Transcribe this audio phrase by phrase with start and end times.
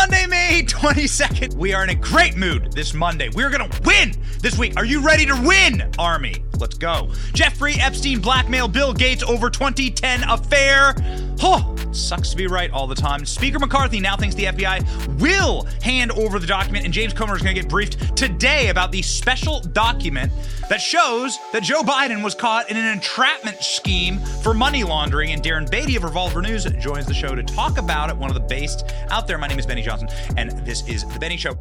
[0.00, 1.56] Monday, May 22nd.
[1.56, 3.28] We are in a great mood this Monday.
[3.34, 4.78] We're going to win this week.
[4.78, 6.42] Are you ready to win, Army?
[6.60, 7.10] Let's go.
[7.32, 10.94] Jeffrey Epstein blackmail Bill Gates over 2010 affair.
[11.42, 13.24] Oh, sucks to be right all the time.
[13.24, 17.42] Speaker McCarthy now thinks the FBI will hand over the document, and James Comer is
[17.42, 20.30] going to get briefed today about the special document
[20.68, 25.32] that shows that Joe Biden was caught in an entrapment scheme for money laundering.
[25.32, 28.34] And Darren Beattie of Revolver News joins the show to talk about it, one of
[28.34, 29.38] the best out there.
[29.38, 31.58] My name is Benny Johnson, and this is The Benny Show.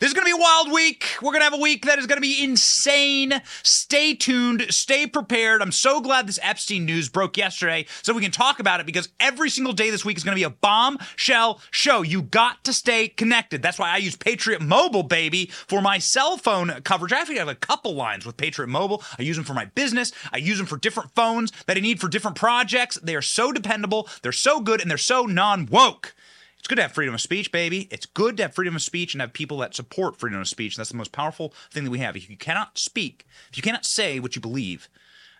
[0.00, 1.16] This is going to be a wild week.
[1.20, 3.42] We're going to have a week that is going to be insane.
[3.64, 4.66] Stay tuned.
[4.70, 5.60] Stay prepared.
[5.60, 9.08] I'm so glad this Epstein news broke yesterday so we can talk about it because
[9.18, 12.02] every single day this week is going to be a bombshell show.
[12.02, 13.60] You got to stay connected.
[13.60, 17.12] That's why I use Patriot Mobile, baby, for my cell phone coverage.
[17.12, 19.02] I actually have a couple lines with Patriot Mobile.
[19.18, 20.12] I use them for my business.
[20.32, 23.00] I use them for different phones that I need for different projects.
[23.02, 24.08] They are so dependable.
[24.22, 26.14] They're so good and they're so non woke.
[26.58, 27.88] It's good to have freedom of speech, baby.
[27.90, 30.76] It's good to have freedom of speech and have people that support freedom of speech.
[30.76, 32.16] That's the most powerful thing that we have.
[32.16, 34.88] If you cannot speak, if you cannot say what you believe,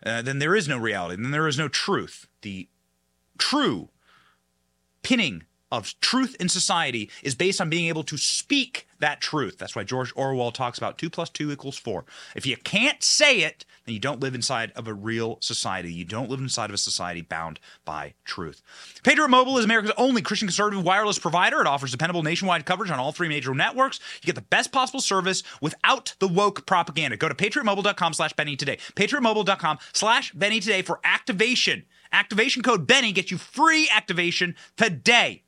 [0.04, 1.20] uh, then there is no reality.
[1.20, 2.28] Then there is no truth.
[2.42, 2.68] The
[3.36, 3.88] true
[5.02, 9.58] pinning of truth in society is based on being able to speak that truth.
[9.58, 12.04] That's why George Orwell talks about two plus two equals four.
[12.34, 15.92] If you can't say it, then you don't live inside of a real society.
[15.92, 18.62] You don't live inside of a society bound by truth.
[19.04, 21.60] Patriot Mobile is America's only Christian conservative wireless provider.
[21.60, 24.00] It offers dependable nationwide coverage on all three major networks.
[24.22, 27.16] You get the best possible service without the woke propaganda.
[27.16, 28.78] Go to patriotmobile.com slash Benny today.
[28.94, 31.84] Patriotmobile.com slash Benny today for activation.
[32.12, 35.44] Activation code Benny gets you free activation today.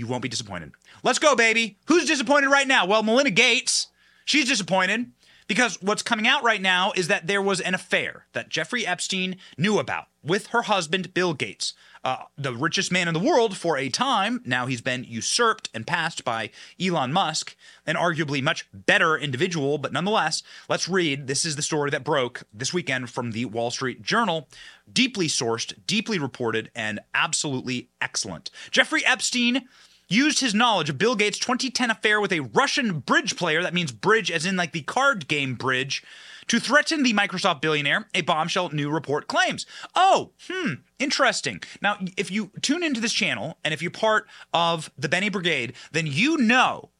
[0.00, 0.72] You won't be disappointed.
[1.02, 1.76] Let's go, baby.
[1.84, 2.86] Who's disappointed right now?
[2.86, 3.88] Well, Melinda Gates.
[4.24, 5.12] She's disappointed
[5.50, 9.34] because what's coming out right now is that there was an affair that Jeffrey Epstein
[9.58, 13.76] knew about with her husband, Bill Gates, uh, the richest man in the world for
[13.76, 14.42] a time.
[14.46, 19.92] Now he's been usurped and passed by Elon Musk, an arguably much better individual, but
[19.92, 21.26] nonetheless, let's read.
[21.26, 24.48] This is the story that broke this weekend from the Wall Street Journal.
[24.92, 28.52] Deeply sourced, deeply reported, and absolutely excellent.
[28.70, 29.66] Jeffrey Epstein
[30.10, 33.92] used his knowledge of Bill Gates' 2010 affair with a Russian bridge player, that means
[33.92, 36.02] bridge as in like the card game bridge,
[36.48, 39.66] to threaten the Microsoft billionaire, a bombshell new report claims.
[39.94, 41.62] Oh, hmm, interesting.
[41.80, 45.74] Now, if you tune into this channel and if you're part of the Benny Brigade,
[45.92, 46.90] then you know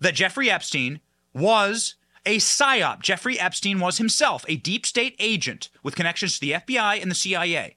[0.00, 1.00] that Jeffrey Epstein
[1.32, 1.94] was
[2.26, 3.00] a psyop.
[3.00, 7.14] Jeffrey Epstein was himself a deep state agent with connections to the FBI and the
[7.14, 7.76] CIA.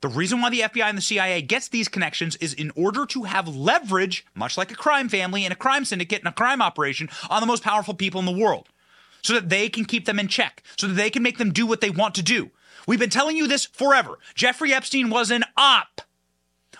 [0.00, 3.24] The reason why the FBI and the CIA gets these connections is in order to
[3.24, 7.08] have leverage, much like a crime family and a crime syndicate and a crime operation,
[7.30, 8.68] on the most powerful people in the world,
[9.22, 11.66] so that they can keep them in check, so that they can make them do
[11.66, 12.50] what they want to do.
[12.86, 14.18] We've been telling you this forever.
[14.34, 16.02] Jeffrey Epstein was an op.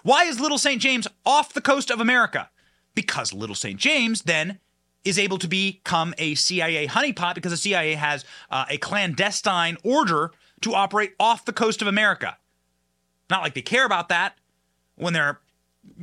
[0.03, 0.81] Why is Little St.
[0.81, 2.51] James off the coast of America?
[2.95, 3.79] Because Little St.
[3.79, 4.61] James then
[5.05, 10.33] is able to become a CIA honeypot because the CIA has uh, a clandestine order
[10.61, 12.37] to operate off the coast of America.
[13.31, 14.37] Not like they care about that
[14.97, 15.41] when they're,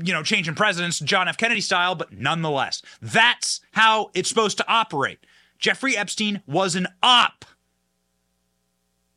[0.02, 1.38] you know, changing presidents John F.
[1.38, 5.20] Kennedy style, but nonetheless, that's how it's supposed to operate.
[5.58, 7.46] Jeffrey Epstein was an op.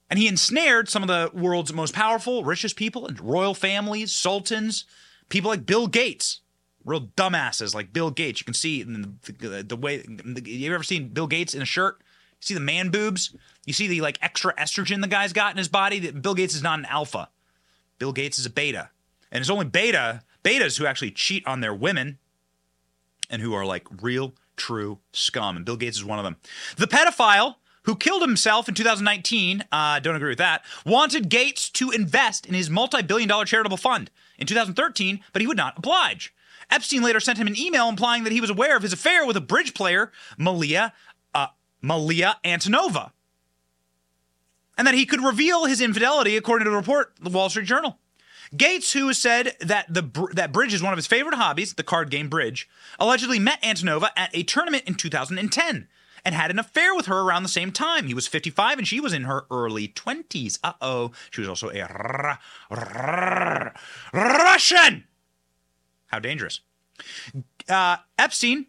[0.08, 4.84] And he ensnared some of the world's most powerful, richest people and royal families, sultans,
[5.28, 6.40] people like Bill Gates,
[6.84, 8.40] real dumbasses like Bill Gates.
[8.40, 10.04] You can see the, the, the way.
[10.44, 11.96] You ever seen Bill Gates in a shirt?
[12.00, 13.34] You see the man boobs?
[13.64, 16.12] You see the like extra estrogen the guy's got in his body?
[16.12, 17.28] Bill Gates is not an alpha.
[17.98, 18.90] Bill Gates is a beta.
[19.30, 22.18] And it's only beta, betas who actually cheat on their women
[23.28, 25.56] and who are like real, true scum.
[25.56, 26.36] And Bill Gates is one of them.
[26.76, 31.90] The pedophile who killed himself in 2019, uh, don't agree with that, wanted Gates to
[31.90, 36.34] invest in his multi billion dollar charitable fund in 2013, but he would not oblige.
[36.68, 39.36] Epstein later sent him an email implying that he was aware of his affair with
[39.36, 40.92] a bridge player, Malia,
[41.32, 41.46] uh,
[41.80, 43.12] Malia Antonova
[44.76, 47.98] and that he could reveal his infidelity, according to the report, the Wall Street Journal.
[48.56, 52.10] Gates, who said that the that bridge is one of his favorite hobbies, the card
[52.10, 52.68] game bridge,
[52.98, 55.88] allegedly met Antonova at a tournament in 2010
[56.24, 58.06] and had an affair with her around the same time.
[58.06, 60.58] He was 55 and she was in her early 20s.
[60.62, 61.12] Uh oh.
[61.30, 62.38] She was also a
[64.12, 65.04] Russian.
[66.06, 66.60] How dangerous.
[67.68, 68.66] Uh, Epstein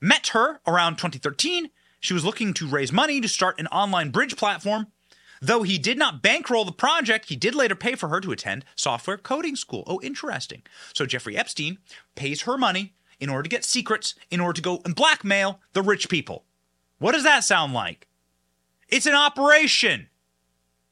[0.00, 1.70] met her around 2013.
[2.00, 4.86] She was looking to raise money to start an online bridge platform.
[5.40, 8.64] Though he did not bankroll the project, he did later pay for her to attend
[8.74, 9.84] software coding school.
[9.86, 10.62] Oh, interesting.
[10.94, 11.78] So Jeffrey Epstein
[12.14, 15.82] pays her money in order to get secrets, in order to go and blackmail the
[15.82, 16.44] rich people.
[16.98, 18.06] What does that sound like?
[18.88, 20.08] It's an operation.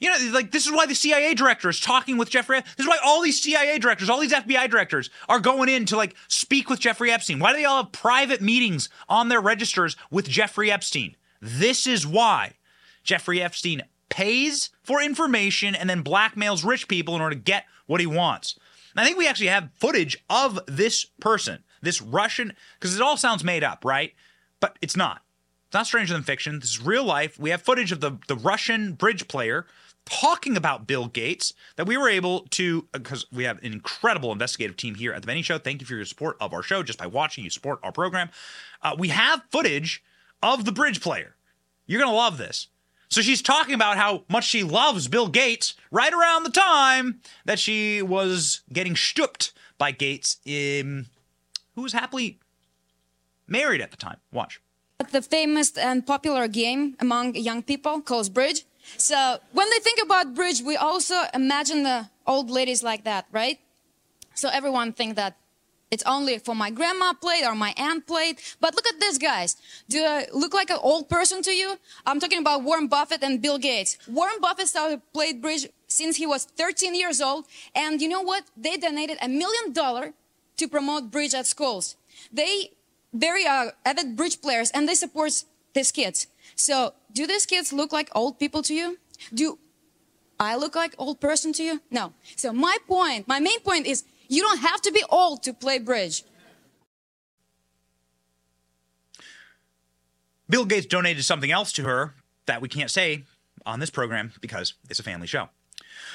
[0.00, 2.60] You know, like this is why the CIA director is talking with Jeffrey.
[2.60, 5.96] This is why all these CIA directors, all these FBI directors are going in to
[5.96, 7.38] like speak with Jeffrey Epstein.
[7.38, 11.16] Why do they all have private meetings on their registers with Jeffrey Epstein?
[11.40, 12.54] This is why
[13.02, 13.82] Jeffrey Epstein
[14.14, 18.56] pays for information and then blackmails rich people in order to get what he wants.
[18.92, 23.16] And I think we actually have footage of this person, this Russian, because it all
[23.16, 24.12] sounds made up, right?
[24.60, 25.22] But it's not.
[25.66, 26.60] It's not stranger than fiction.
[26.60, 27.40] This is real life.
[27.40, 29.66] We have footage of the, the Russian bridge player
[30.04, 34.76] talking about Bill Gates that we were able to, because we have an incredible investigative
[34.76, 35.58] team here at the Benny Show.
[35.58, 36.84] Thank you for your support of our show.
[36.84, 38.30] Just by watching, you support our program.
[38.80, 40.04] Uh, we have footage
[40.40, 41.34] of the bridge player.
[41.86, 42.68] You're going to love this.
[43.14, 47.60] So she's talking about how much she loves Bill Gates right around the time that
[47.60, 51.06] she was getting stooped by Gates, in,
[51.76, 52.40] who was happily
[53.46, 54.16] married at the time.
[54.32, 54.60] Watch.
[55.12, 58.64] The famous and popular game among young people called bridge.
[58.96, 63.60] So when they think about bridge, we also imagine the old ladies like that, right?
[64.34, 65.36] So everyone think that
[65.90, 68.38] it's only for my grandma played or my aunt played.
[68.60, 69.56] But look at this, guys.
[69.88, 71.78] Do I look like an old person to you?
[72.06, 73.98] I'm talking about Warren Buffett and Bill Gates.
[74.08, 77.46] Warren Buffett started played bridge since he was 13 years old.
[77.74, 78.44] And you know what?
[78.56, 80.12] They donated a million dollars
[80.56, 81.96] to promote bridge at schools.
[82.32, 82.72] They
[83.12, 85.44] very uh, avid bridge players and they support
[85.74, 86.26] these kids.
[86.56, 88.98] So do these kids look like old people to you?
[89.32, 89.58] Do
[90.38, 91.80] I look like old person to you?
[91.90, 92.12] No.
[92.36, 94.04] So my point, my main point is
[94.34, 96.24] you don't have to be old to play bridge.
[100.48, 102.14] Bill Gates donated something else to her
[102.46, 103.24] that we can't say
[103.64, 105.48] on this program because it's a family show.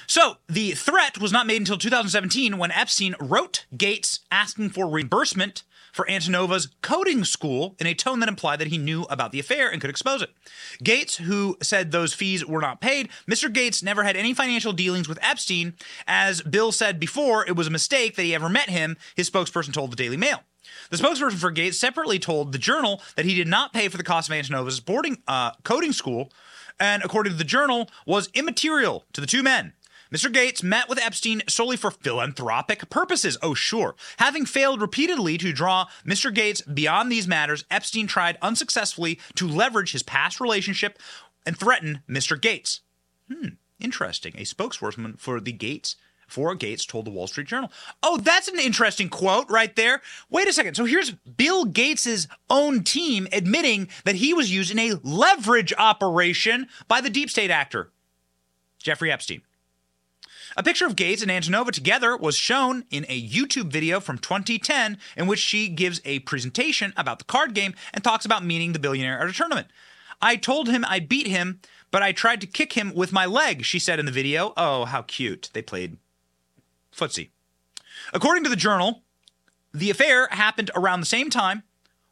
[0.08, 5.64] So, the threat was not made until 2017 when Epstein wrote Gates asking for reimbursement
[6.00, 9.70] for Antonova's coding school in a tone that implied that he knew about the affair
[9.70, 10.30] and could expose it.
[10.82, 13.52] Gates, who said those fees were not paid, Mr.
[13.52, 15.74] Gates never had any financial dealings with Epstein.
[16.08, 19.74] As Bill said before, it was a mistake that he ever met him, his spokesperson
[19.74, 20.40] told the Daily Mail.
[20.90, 24.04] The spokesperson for Gates separately told the Journal that he did not pay for the
[24.04, 26.32] cost of Antonova's boarding uh, coding school,
[26.80, 29.74] and according to the Journal, was immaterial to the two men.
[30.12, 30.32] Mr.
[30.32, 33.38] Gates met with Epstein solely for philanthropic purposes.
[33.42, 33.96] Oh, sure.
[34.18, 36.34] Having failed repeatedly to draw Mr.
[36.34, 40.98] Gates beyond these matters, Epstein tried unsuccessfully to leverage his past relationship
[41.46, 42.40] and threaten Mr.
[42.40, 42.82] Gates.
[43.32, 44.34] Hmm, interesting.
[44.38, 45.96] A spokeswoman for the Gates
[46.30, 47.72] for Gates told the Wall Street Journal.
[48.04, 50.02] Oh, that's an interesting quote right there.
[50.30, 50.76] Wait a second.
[50.76, 56.68] So here's Bill Gates's own team admitting that he was used in a leverage operation
[56.88, 57.92] by the deep state actor,
[58.80, 59.42] Jeffrey Epstein.
[60.58, 64.98] A picture of Gates and Antonova together was shown in a YouTube video from 2010
[65.16, 68.80] in which she gives a presentation about the card game and talks about meeting the
[68.80, 69.68] billionaire at a tournament.
[70.22, 71.62] I told him I beat him,
[71.92, 74.54] but I tried to kick him with my leg, she said in the video.
[74.58, 75.50] Oh, how cute.
[75.54, 75.98] They played
[76.96, 77.30] footsie.
[78.14, 79.04] According to the journal,
[79.74, 81.64] the affair happened around the same time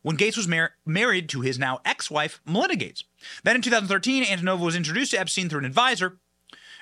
[0.03, 3.03] when Gates was mar- married to his now ex wife, Melinda Gates.
[3.43, 6.17] Then in 2013, Antonova was introduced to Epstein through an advisor.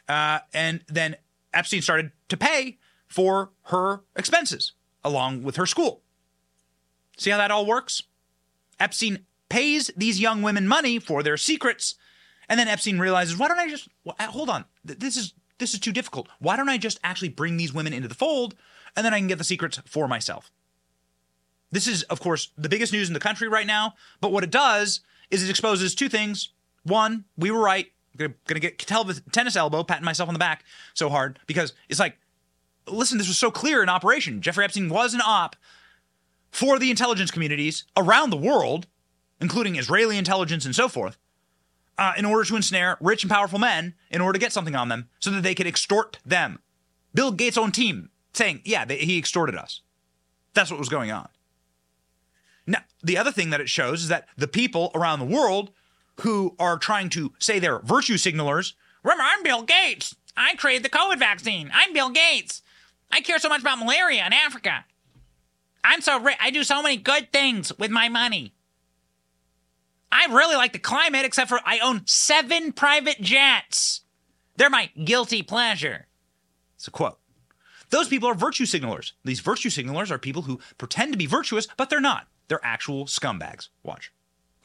[0.08, 1.16] Uh, and then
[1.56, 4.74] Epstein started to pay for her expenses
[5.04, 6.02] along with her school.
[7.18, 8.04] See how that all works?
[8.80, 11.96] Epstein pays these young women money for their secrets,
[12.50, 14.66] and then Epstein realizes, why don't I just uh, hold on?
[14.84, 16.28] This is this is too difficult.
[16.40, 18.56] Why don't I just actually bring these women into the fold,
[18.96, 20.52] and then I can get the secrets for myself?
[21.72, 23.94] This is, of course, the biggest news in the country right now.
[24.20, 26.50] But what it does is it exposes two things.
[26.84, 27.88] One, we were right.
[28.20, 31.74] I'm gonna, get tell the tennis elbow, patting myself on the back so hard because
[31.90, 32.18] it's like,
[32.88, 34.42] listen, this was so clear in operation.
[34.42, 35.56] Jeffrey Epstein was an op
[36.52, 38.88] for the intelligence communities around the world,
[39.42, 41.18] including Israeli intelligence and so forth,
[41.98, 44.90] uh, in order to ensnare rich and powerful men in order to get something on
[44.90, 46.60] them so that they could extort them.
[47.14, 49.82] Bill Gates' own team saying, yeah, they, he extorted us.
[50.54, 51.28] That's what was going on.
[52.68, 55.72] Now, the other thing that it shows is that the people around the world
[56.22, 58.74] who are trying to say they're virtue signalers.
[59.04, 60.16] Remember, I'm Bill Gates.
[60.38, 61.70] I created the COVID vaccine.
[61.74, 62.62] I'm Bill Gates.
[63.12, 64.86] I care so much about malaria in Africa.
[65.84, 66.38] I'm so rich.
[66.42, 68.54] I do so many good things with my money.
[70.12, 74.02] I really like the climate, except for I own seven private jets.
[74.58, 76.08] They're my guilty pleasure.
[76.76, 77.20] It's a quote.
[77.90, 79.12] Those people are virtue signalers.
[79.24, 82.28] These virtue signalers are people who pretend to be virtuous, but they're not.
[82.48, 83.70] They're actual scumbags.
[83.84, 84.12] Watch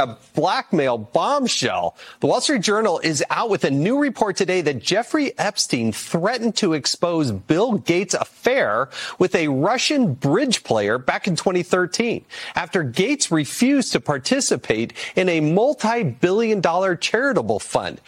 [0.01, 1.95] a blackmail bombshell.
[2.21, 6.57] The Wall Street Journal is out with a new report today that Jeffrey Epstein threatened
[6.57, 8.89] to expose Bill Gates' affair
[9.19, 15.41] with a Russian bridge player back in 2013 after Gates refused to participate in a
[15.41, 18.01] multi-billion dollar charitable fund.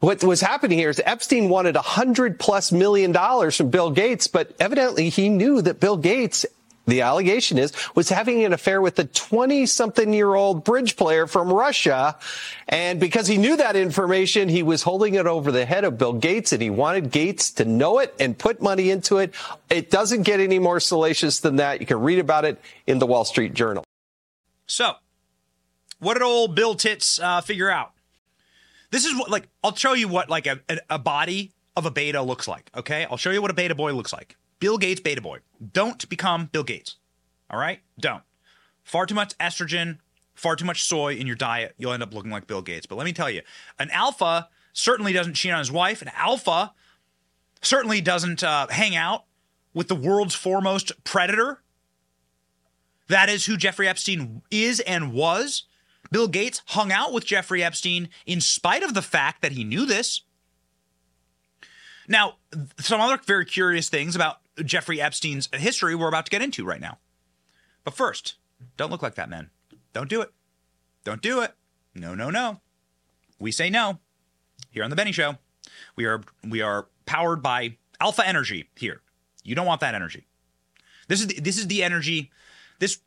[0.00, 4.26] what was happening here is Epstein wanted a hundred plus million dollars from Bill Gates,
[4.26, 6.46] but evidently he knew that Bill Gates
[6.86, 11.26] the allegation is, was having an affair with a 20 something year old bridge player
[11.26, 12.16] from Russia.
[12.68, 16.12] And because he knew that information, he was holding it over the head of Bill
[16.12, 19.34] Gates and he wanted Gates to know it and put money into it.
[19.68, 21.80] It doesn't get any more salacious than that.
[21.80, 23.84] You can read about it in the Wall Street Journal.
[24.66, 24.94] So,
[25.98, 27.92] what did old Bill Tits uh, figure out?
[28.90, 32.22] This is what, like, I'll show you what, like, a, a body of a beta
[32.22, 32.70] looks like.
[32.76, 33.06] Okay.
[33.10, 34.36] I'll show you what a beta boy looks like.
[34.58, 35.38] Bill Gates beta boy.
[35.72, 36.96] Don't become Bill Gates.
[37.50, 37.80] All right?
[37.98, 38.22] Don't.
[38.82, 39.98] Far too much estrogen,
[40.34, 42.86] far too much soy in your diet, you'll end up looking like Bill Gates.
[42.86, 43.42] But let me tell you,
[43.78, 46.02] an alpha certainly doesn't cheat on his wife.
[46.02, 46.72] An alpha
[47.62, 49.24] certainly doesn't uh, hang out
[49.74, 51.62] with the world's foremost predator.
[53.08, 55.64] That is who Jeffrey Epstein is and was.
[56.10, 59.86] Bill Gates hung out with Jeffrey Epstein in spite of the fact that he knew
[59.86, 60.22] this.
[62.08, 62.36] Now,
[62.78, 66.80] some other very curious things about Jeffrey Epstein's history we're about to get into right
[66.80, 66.98] now.
[67.84, 68.36] But first,
[68.76, 69.50] don't look like that, man.
[69.92, 70.32] Don't do it.
[71.04, 71.54] Don't do it.
[71.94, 72.60] No, no, no.
[73.38, 74.00] We say no
[74.70, 75.36] here on the Benny Show.
[75.94, 79.02] We are we are powered by alpha energy here.
[79.44, 80.26] You don't want that energy.
[81.08, 82.30] This is the, this is the energy.
[82.78, 82.98] This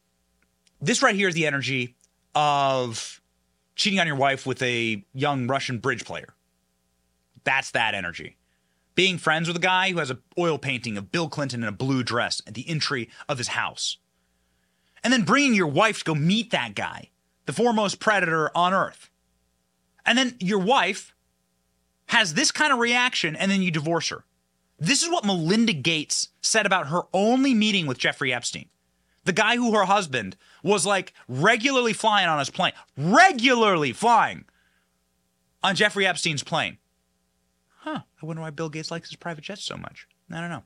[0.81, 1.95] this right here is the energy
[2.35, 3.21] of
[3.75, 6.33] cheating on your wife with a young Russian bridge player.
[7.43, 8.37] That's that energy
[8.99, 11.71] being friends with a guy who has an oil painting of Bill Clinton in a
[11.71, 13.95] blue dress at the entry of his house.
[15.05, 17.07] And then bringing your wife to go meet that guy,
[17.45, 19.09] the foremost predator on earth.
[20.05, 21.15] And then your wife
[22.07, 24.25] has this kind of reaction, and then you divorce her.
[24.77, 28.67] This is what Melinda Gates said about her only meeting with Jeffrey Epstein.
[29.23, 34.43] The guy who her husband was like regularly flying on his plane, regularly flying
[35.63, 36.79] on Jeffrey Epstein's plane
[37.79, 40.07] huh, I wonder why Bill Gates likes his private jets so much.
[40.31, 40.63] I don't know.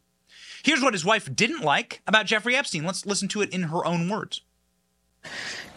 [0.64, 2.86] Here's what his wife didn't like about Jeffrey Epstein.
[2.86, 4.42] Let's listen to it in her own words.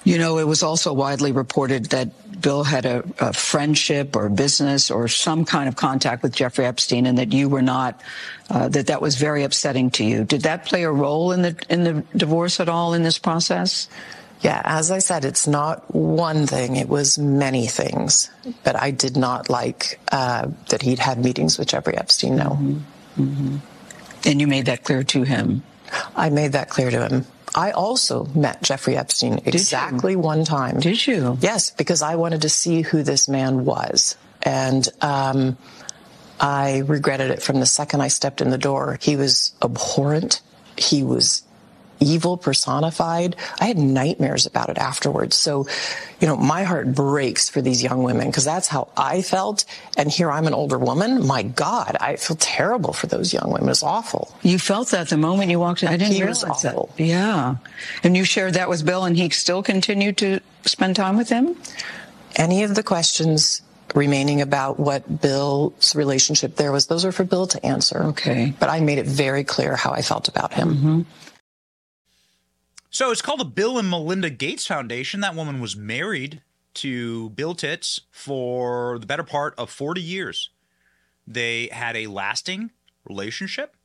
[0.04, 4.90] You know, it was also widely reported that Bill had a, a, friendship or business
[4.90, 8.00] or some kind of contact with Jeffrey Epstein, and that you were not.
[8.48, 10.22] Uh, that that was very upsetting to you.
[10.24, 13.88] Did that play a role in the in the divorce at all in this process?
[14.46, 18.30] Yeah, as I said, it's not one thing, it was many things.
[18.62, 22.50] But I did not like uh, that he'd had meetings with Jeffrey Epstein, no.
[22.50, 23.22] Mm-hmm.
[23.22, 23.56] Mm-hmm.
[24.24, 25.64] And you made that clear to him?
[26.14, 27.26] I made that clear to him.
[27.56, 30.78] I also met Jeffrey Epstein exactly one time.
[30.78, 31.38] Did you?
[31.40, 34.16] Yes, because I wanted to see who this man was.
[34.42, 35.56] And um,
[36.38, 38.98] I regretted it from the second I stepped in the door.
[39.00, 40.40] He was abhorrent.
[40.76, 41.42] He was
[42.00, 43.36] evil personified.
[43.60, 45.36] I had nightmares about it afterwards.
[45.36, 45.66] So,
[46.20, 49.64] you know, my heart breaks for these young women because that's how I felt.
[49.96, 51.26] And here I'm an older woman.
[51.26, 53.68] My God, I feel terrible for those young women.
[53.68, 54.34] It's awful.
[54.42, 55.88] You felt that the moment you walked in.
[55.88, 56.90] I didn't he realize was awful.
[56.96, 57.04] that.
[57.04, 57.56] Yeah.
[58.02, 61.56] And you shared that with Bill and he still continued to spend time with him?
[62.36, 63.62] Any of the questions
[63.94, 68.02] remaining about what Bill's relationship there was, those are for Bill to answer.
[68.04, 68.52] Okay.
[68.58, 70.74] But I made it very clear how I felt about him.
[70.74, 71.02] Mm-hmm.
[72.96, 75.20] So it's called the Bill and Melinda Gates Foundation.
[75.20, 76.40] That woman was married
[76.76, 80.48] to Bill Tits for the better part of 40 years.
[81.26, 82.70] They had a lasting
[83.06, 83.76] relationship.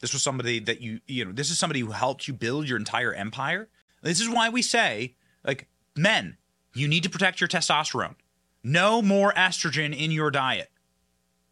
[0.00, 2.76] This was somebody that you, you know, this is somebody who helped you build your
[2.76, 3.70] entire empire.
[4.02, 5.66] This is why we say, like,
[5.96, 6.36] men,
[6.74, 8.16] you need to protect your testosterone.
[8.62, 10.70] No more estrogen in your diet.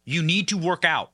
[0.05, 1.13] You need to work out.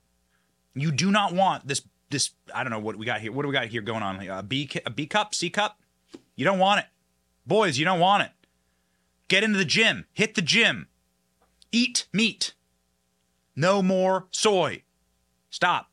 [0.76, 3.32] You do not want this this I don't know what we got here.
[3.32, 4.22] What do we got here going on?
[4.28, 5.80] A B a B cup, C cup.
[6.36, 6.86] You don't want it,
[7.46, 7.78] boys.
[7.78, 8.32] You don't want it.
[9.28, 10.06] Get into the gym.
[10.14, 10.88] Hit the gym.
[11.72, 12.54] Eat meat.
[13.56, 14.84] No more soy.
[15.50, 15.87] Stop.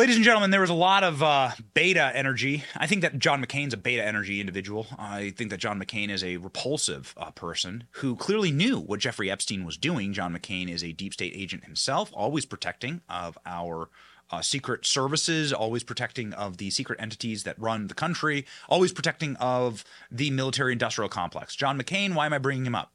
[0.00, 2.64] Ladies and gentlemen, there was a lot of uh, beta energy.
[2.74, 4.86] I think that John McCain's a beta energy individual.
[4.98, 9.30] I think that John McCain is a repulsive uh, person who clearly knew what Jeffrey
[9.30, 10.14] Epstein was doing.
[10.14, 13.90] John McCain is a deep state agent himself, always protecting of our
[14.30, 19.36] uh, secret services, always protecting of the secret entities that run the country, always protecting
[19.36, 21.54] of the military industrial complex.
[21.54, 22.90] John McCain, why am I bringing him up?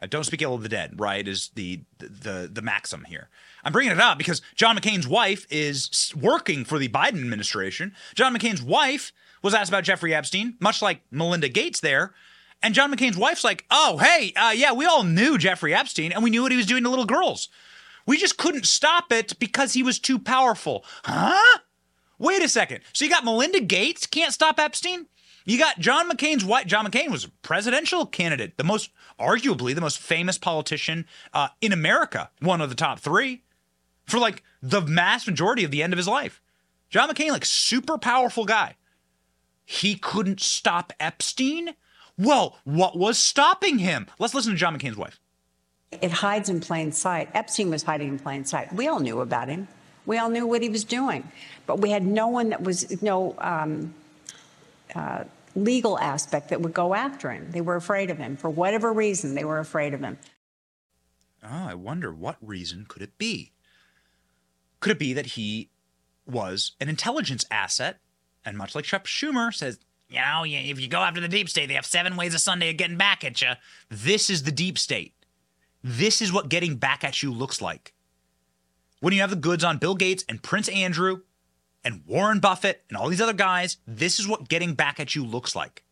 [0.00, 1.26] Uh, don't speak ill of the dead, right?
[1.26, 3.28] Is the, the the maxim here.
[3.64, 7.94] I'm bringing it up because John McCain's wife is working for the Biden administration.
[8.14, 9.12] John McCain's wife
[9.42, 12.14] was asked about Jeffrey Epstein, much like Melinda Gates there.
[12.62, 16.22] And John McCain's wife's like, "Oh, hey, uh, yeah, we all knew Jeffrey Epstein, and
[16.22, 17.48] we knew what he was doing to little girls.
[18.06, 21.58] We just couldn't stop it because he was too powerful." Huh?
[22.18, 22.80] Wait a second.
[22.92, 25.06] So you got Melinda Gates can't stop Epstein?
[25.46, 26.66] You got John McCain's wife.
[26.66, 31.72] John McCain was a presidential candidate, the most, arguably, the most famous politician uh, in
[31.72, 33.42] America, one of the top three
[34.06, 36.42] for like the mass majority of the end of his life.
[36.90, 38.74] John McCain, like super powerful guy.
[39.64, 41.74] He couldn't stop Epstein.
[42.18, 44.06] Well, what was stopping him?
[44.18, 45.20] Let's listen to John McCain's wife.
[46.02, 47.28] It hides in plain sight.
[47.34, 48.72] Epstein was hiding in plain sight.
[48.72, 49.68] We all knew about him.
[50.06, 51.30] We all knew what he was doing,
[51.66, 53.94] but we had no one that was no um,
[54.94, 55.24] uh,
[55.56, 57.50] legal aspect that would go after him.
[57.50, 59.34] They were afraid of him for whatever reason.
[59.34, 60.18] They were afraid of him.
[61.42, 63.52] Oh, I wonder what reason could it be?
[64.80, 65.70] Could it be that he
[66.26, 67.98] was an intelligence asset?
[68.44, 71.66] And much like Chuck Schumer says, you know, if you go after the deep state,
[71.66, 73.52] they have seven ways a Sunday of getting back at you.
[73.88, 75.14] This is the deep state.
[75.82, 77.92] This is what getting back at you looks like.
[79.00, 81.22] When you have the goods on Bill Gates and Prince Andrew
[81.86, 85.24] and Warren Buffett and all these other guys, this is what getting back at you
[85.24, 85.84] looks like.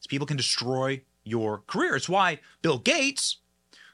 [0.00, 1.96] These people can destroy your career.
[1.96, 3.38] It's why Bill Gates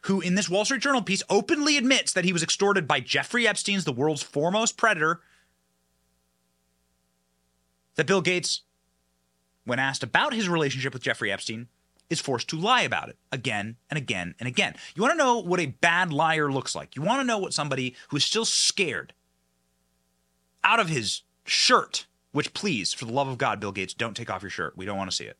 [0.02, 3.48] who in this Wall Street Journal piece openly admits that he was extorted by Jeffrey
[3.48, 5.20] Epstein's the world's foremost predator.
[7.96, 8.62] That Bill Gates,
[9.64, 11.68] when asked about his relationship with Jeffrey Epstein,
[12.10, 14.74] is forced to lie about it again and again and again.
[14.94, 16.94] You want to know what a bad liar looks like?
[16.94, 19.14] You want to know what somebody who is still scared
[20.64, 24.30] out of his shirt, which please, for the love of God, Bill Gates, don't take
[24.30, 24.76] off your shirt.
[24.76, 25.36] We don't want to see it.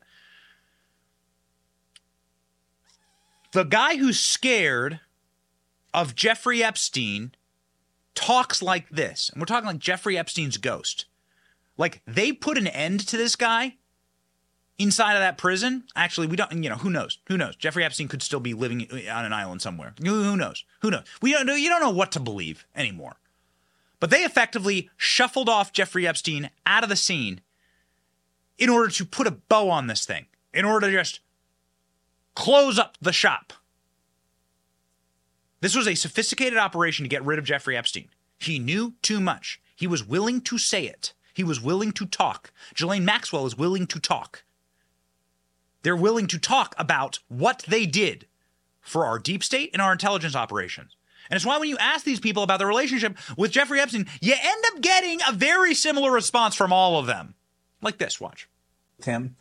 [3.53, 5.01] The guy who's scared
[5.93, 7.33] of Jeffrey Epstein
[8.15, 9.29] talks like this.
[9.29, 11.05] And we're talking like Jeffrey Epstein's ghost.
[11.77, 13.75] Like they put an end to this guy
[14.77, 15.83] inside of that prison.
[15.95, 17.19] Actually, we don't, you know, who knows?
[17.27, 17.55] Who knows?
[17.55, 19.93] Jeffrey Epstein could still be living on an island somewhere.
[20.01, 20.63] Who knows?
[20.81, 21.03] Who knows?
[21.21, 21.55] We don't know.
[21.55, 23.17] You don't know what to believe anymore.
[24.01, 27.39] But they effectively shuffled off Jeffrey Epstein out of the scene
[28.57, 31.21] in order to put a bow on this thing, in order to just
[32.35, 33.53] close up the shop.
[35.61, 38.09] This was a sophisticated operation to get rid of Jeffrey Epstein.
[38.39, 39.61] He knew too much.
[39.75, 41.13] He was willing to say it.
[41.35, 42.51] He was willing to talk.
[42.73, 44.43] Ghislaine Maxwell is willing to talk.
[45.83, 48.25] They're willing to talk about what they did
[48.81, 50.95] for our deep state and our intelligence operations.
[51.31, 54.33] And it's why when you ask these people about their relationship with Jeffrey Epstein, you
[54.33, 57.35] end up getting a very similar response from all of them.
[57.81, 58.49] Like this, watch.
[59.01, 59.37] Tim?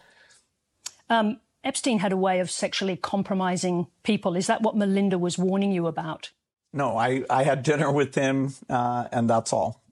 [1.10, 4.36] Um, Epstein had a way of sexually compromising people.
[4.36, 6.30] Is that what Melinda was warning you about?
[6.72, 9.82] No, I, I had dinner with him, uh, and that's all.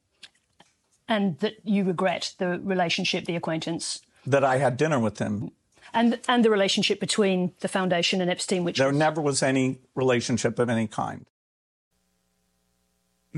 [1.09, 4.03] And that you regret the relationship, the acquaintance?
[4.25, 5.51] That I had dinner with him.
[5.93, 8.97] And, and the relationship between the foundation and Epstein, which there was...
[8.97, 11.27] never was any relationship of any kind.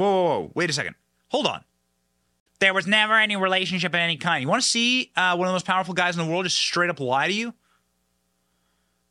[0.00, 0.94] Whoa, whoa, whoa, wait a second.
[1.28, 1.62] Hold on.
[2.58, 4.42] There was never any relationship of any kind.
[4.42, 6.56] You want to see uh, one of the most powerful guys in the world just
[6.56, 7.54] straight up lie to you?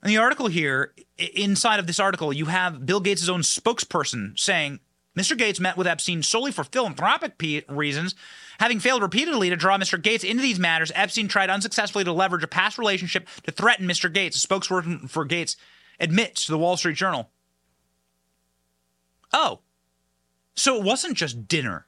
[0.03, 4.79] In the article here, inside of this article, you have Bill Gates' own spokesperson saying
[5.15, 5.37] Mr.
[5.37, 7.33] Gates met with Epstein solely for philanthropic
[7.67, 8.15] reasons.
[8.59, 10.01] Having failed repeatedly to draw Mr.
[10.01, 14.11] Gates into these matters, Epstein tried unsuccessfully to leverage a past relationship to threaten Mr.
[14.11, 14.43] Gates.
[14.43, 15.55] A spokesperson for Gates
[15.99, 17.29] admits to the Wall Street Journal.
[19.33, 19.59] Oh,
[20.55, 21.87] so it wasn't just dinner.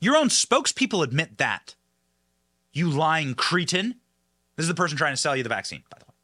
[0.00, 1.74] Your own spokespeople admit that.
[2.72, 3.96] You lying cretin.
[4.56, 6.14] This is the person trying to sell you the vaccine, by the way.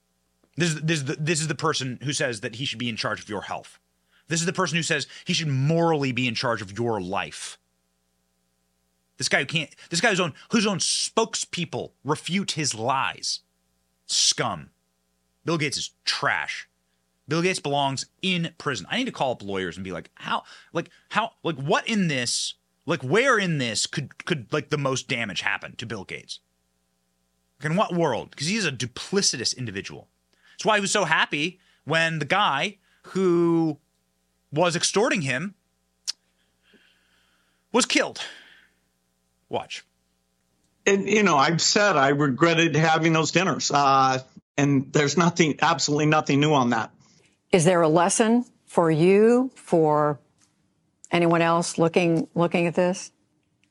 [0.56, 2.88] This is, this, is the, this is the person who says that he should be
[2.88, 3.78] in charge of your health.
[4.28, 7.59] This is the person who says he should morally be in charge of your life.
[9.18, 13.40] This guy who can't, this guy whose own, whose own spokespeople refute his lies.
[14.06, 14.70] Scum.
[15.44, 16.68] Bill Gates is trash.
[17.29, 18.87] Bill Gates belongs in prison.
[18.91, 22.09] I need to call up lawyers and be like, how, like, how, like, what in
[22.09, 22.55] this,
[22.87, 26.39] like, where in this could, could, like, the most damage happen to Bill Gates?
[27.61, 28.31] Like, in what world?
[28.31, 30.09] Because he's a duplicitous individual.
[30.53, 33.79] That's why he was so happy when the guy who
[34.53, 35.55] was extorting him
[37.73, 38.21] was killed.
[39.49, 39.85] Watch.
[40.87, 43.73] And, you know, I've said I regretted having those dinners.
[43.73, 44.21] Uh,
[44.57, 46.93] and there's nothing, absolutely nothing new on that.
[47.52, 50.20] Is there a lesson for you, for
[51.11, 53.12] anyone else looking looking at this?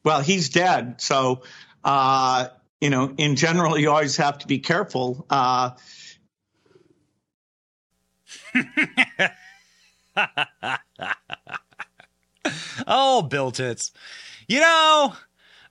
[0.03, 1.01] Well, he's dead.
[1.01, 1.41] So,
[1.83, 2.47] uh,
[2.79, 5.25] you know, in general, you always have to be careful.
[5.29, 5.71] Uh,
[12.87, 13.91] oh, Bill Tits.
[14.47, 15.13] You know,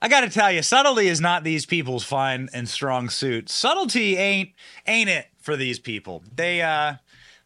[0.02, 3.48] I got to tell you, subtlety is not these people's fine and strong suit.
[3.48, 4.50] Subtlety ain't
[4.86, 6.22] ain't it for these people.
[6.34, 6.96] They uh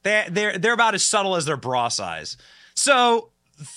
[0.08, 2.36] they they're they're about as subtle as their bra size.
[2.74, 3.30] So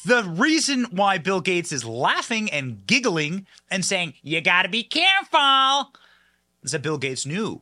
[0.06, 4.84] the reason why Bill Gates is laughing and giggling and saying, "You got to be
[4.84, 5.94] careful."
[6.64, 7.62] is that Bill Gates knew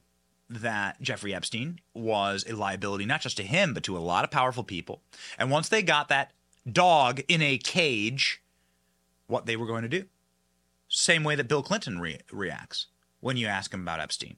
[0.49, 4.31] that Jeffrey Epstein was a liability, not just to him, but to a lot of
[4.31, 5.01] powerful people.
[5.37, 6.33] And once they got that
[6.69, 8.41] dog in a cage,
[9.27, 10.05] what they were going to do.
[10.89, 12.87] Same way that Bill Clinton re- reacts
[13.19, 14.37] when you ask him about Epstein.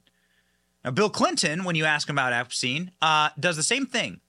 [0.84, 4.20] Now, Bill Clinton, when you ask him about Epstein, uh, does the same thing.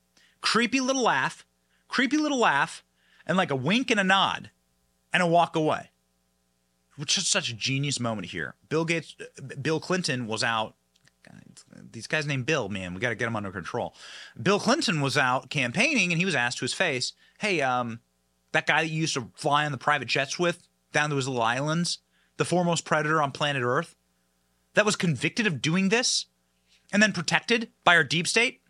[0.42, 1.46] Creepy little laugh,
[1.88, 2.84] creepy little laugh,
[3.26, 4.52] and like a wink and a nod,
[5.12, 5.90] and a walk away.
[6.96, 8.56] Which is such a genius moment here.
[8.70, 9.16] Bill Gates,
[9.62, 10.76] Bill Clinton was out.
[11.92, 13.96] These guys named Bill, man, we got to get them under control.
[14.40, 18.02] Bill Clinton was out campaigning, and he was asked to his face, "Hey, um,
[18.52, 21.28] that guy that you used to fly on the private jets with down to his
[21.28, 22.00] little islands,
[22.38, 23.96] the foremost predator on planet Earth,
[24.76, 26.28] that was convicted of doing this
[26.94, 28.62] and then protected by our deep state.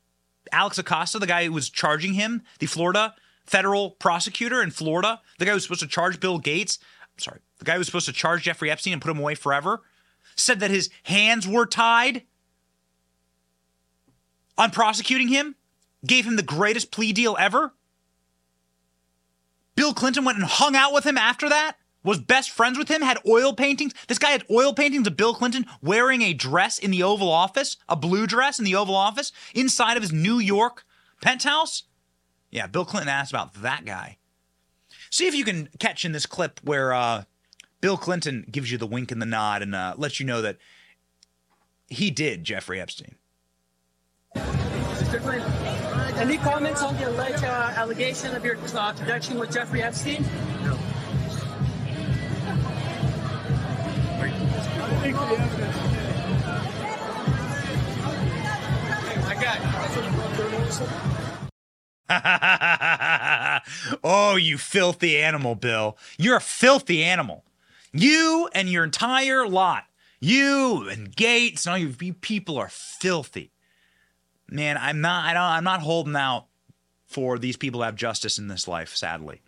[0.51, 3.13] Alex Acosta, the guy who was charging him, the Florida
[3.45, 6.79] federal prosecutor in Florida, the guy who was supposed to charge Bill Gates,
[7.13, 9.35] I'm sorry, the guy who was supposed to charge Jeffrey Epstein and put him away
[9.35, 9.81] forever,
[10.35, 12.23] said that his hands were tied
[14.57, 15.55] on prosecuting him,
[16.05, 17.73] gave him the greatest plea deal ever.
[19.75, 23.01] Bill Clinton went and hung out with him after that, was best friends with him,
[23.01, 23.93] had oil paintings.
[24.07, 27.77] This guy had oil paintings of Bill Clinton wearing a dress in the Oval Office,
[27.87, 30.83] a blue dress in the Oval Office, inside of his New York
[31.21, 31.83] penthouse.
[32.51, 34.17] Yeah, Bill Clinton asked about that guy.
[35.09, 37.23] See if you can catch in this clip where uh,
[37.81, 40.57] Bill Clinton gives you the wink and the nod and uh, lets you know that
[41.87, 43.15] he did Jeffrey Epstein.
[46.15, 50.25] Any comments on the alleged uh, allegation of your uh, connection with Jeffrey Epstein?
[50.63, 50.77] No.
[64.03, 65.97] oh, you filthy animal, Bill.
[66.17, 67.43] You're a filthy animal.
[67.91, 69.83] You and your entire lot,
[70.21, 73.51] you and Gates and all you, people are filthy.
[74.49, 76.45] Man, I'm not I don't I'm not holding out
[77.05, 79.41] for these people to have justice in this life, sadly.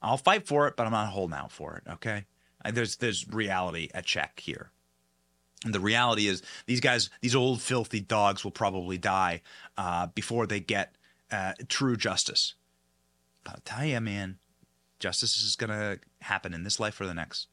[0.00, 2.26] I'll fight for it, but I'm not holding out for it, okay?
[2.70, 4.70] There's there's reality at check here.
[5.64, 9.42] And the reality is, these guys, these old filthy dogs, will probably die
[9.76, 10.94] uh, before they get
[11.30, 12.54] uh, true justice.
[13.44, 14.38] But I'll tell you, man,
[14.98, 17.48] justice is going to happen in this life or the next.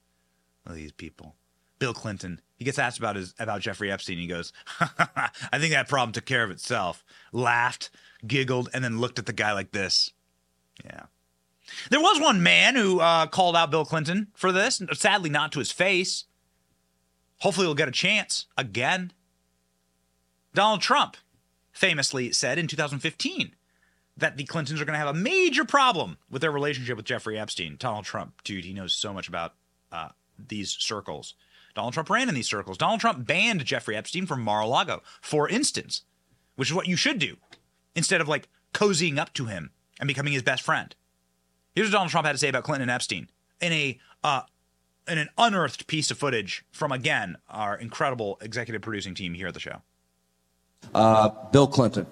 [0.70, 1.36] These people.
[1.80, 4.18] Bill Clinton, he gets asked about his about Jeffrey Epstein.
[4.18, 7.90] He goes, "I think that problem took care of itself." Laughed,
[8.26, 10.12] giggled, and then looked at the guy like this.
[10.84, 11.04] Yeah.
[11.90, 15.60] There was one man who uh, called out Bill Clinton for this, sadly not to
[15.60, 16.26] his face.
[17.40, 19.12] Hopefully, he'll get a chance again.
[20.54, 21.18] Donald Trump
[21.72, 23.56] famously said in 2015
[24.18, 27.38] that the Clintons are going to have a major problem with their relationship with Jeffrey
[27.38, 27.76] Epstein.
[27.78, 29.54] Donald Trump, dude, he knows so much about
[29.92, 31.36] uh, these circles.
[31.76, 32.78] Donald Trump ran in these circles.
[32.78, 36.02] Donald Trump banned Jeffrey Epstein from Mar a Lago, for instance,
[36.56, 37.38] which is what you should do
[37.96, 39.70] instead of like cozying up to him
[40.00, 40.96] and becoming his best friend.
[41.76, 43.30] Here's what Donald Trump had to say about Clinton and Epstein
[43.62, 44.42] in a uh,
[45.08, 49.54] in an unearthed piece of footage from again our incredible executive producing team here at
[49.54, 49.82] the show.
[50.94, 52.06] Uh, Bill Clinton,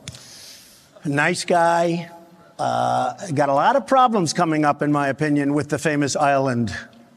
[1.05, 2.10] nice guy.
[2.58, 6.75] Uh, got a lot of problems coming up, in my opinion, with the famous island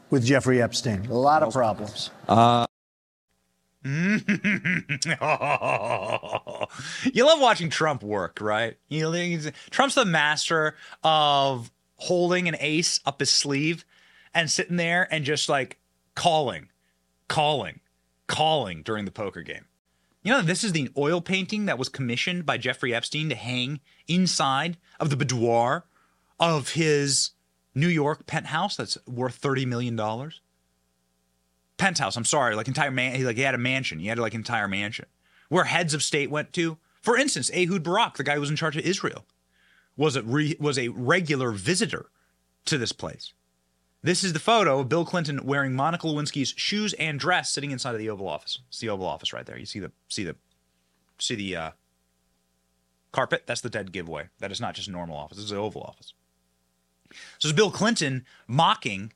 [0.09, 1.05] with Jeffrey Epstein.
[1.05, 2.11] A lot of problems.
[2.27, 2.65] Uh,
[3.85, 4.19] you
[7.25, 8.75] love watching Trump work, right?
[8.89, 13.85] You know, Trump's the master of holding an ace up his sleeve
[14.33, 15.79] and sitting there and just like
[16.15, 16.69] calling,
[17.27, 17.79] calling,
[18.27, 19.65] calling during the poker game.
[20.23, 23.79] You know, this is the oil painting that was commissioned by Jeffrey Epstein to hang
[24.07, 25.85] inside of the boudoir
[26.39, 27.31] of his
[27.73, 29.97] New York penthouse that's worth $30 million.
[31.77, 33.99] Penthouse, I'm sorry, like entire man, he like he had a mansion.
[33.99, 35.05] He had like entire mansion
[35.49, 36.77] where heads of state went to.
[37.01, 39.25] For instance, Ehud Barak, the guy who was in charge of Israel,
[39.97, 42.09] was a re, was a regular visitor
[42.65, 43.33] to this place.
[44.01, 47.93] This is the photo of Bill Clinton wearing Monica Lewinsky's shoes and dress sitting inside
[47.95, 48.59] of the Oval Office.
[48.69, 49.57] It's the Oval Office right there.
[49.57, 50.35] You see the see the
[51.19, 51.71] see the uh,
[53.11, 53.43] carpet.
[53.45, 54.29] That's the dead giveaway.
[54.39, 55.37] That is not just a normal office.
[55.37, 56.13] It's the Oval Office.
[57.39, 59.11] So it's Bill Clinton mocking,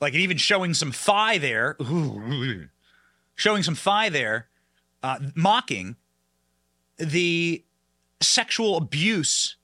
[0.00, 1.76] like even showing some thigh there,
[3.36, 4.48] showing some thigh there,
[5.02, 5.96] uh, mocking
[6.96, 7.62] the
[8.20, 9.56] sexual abuse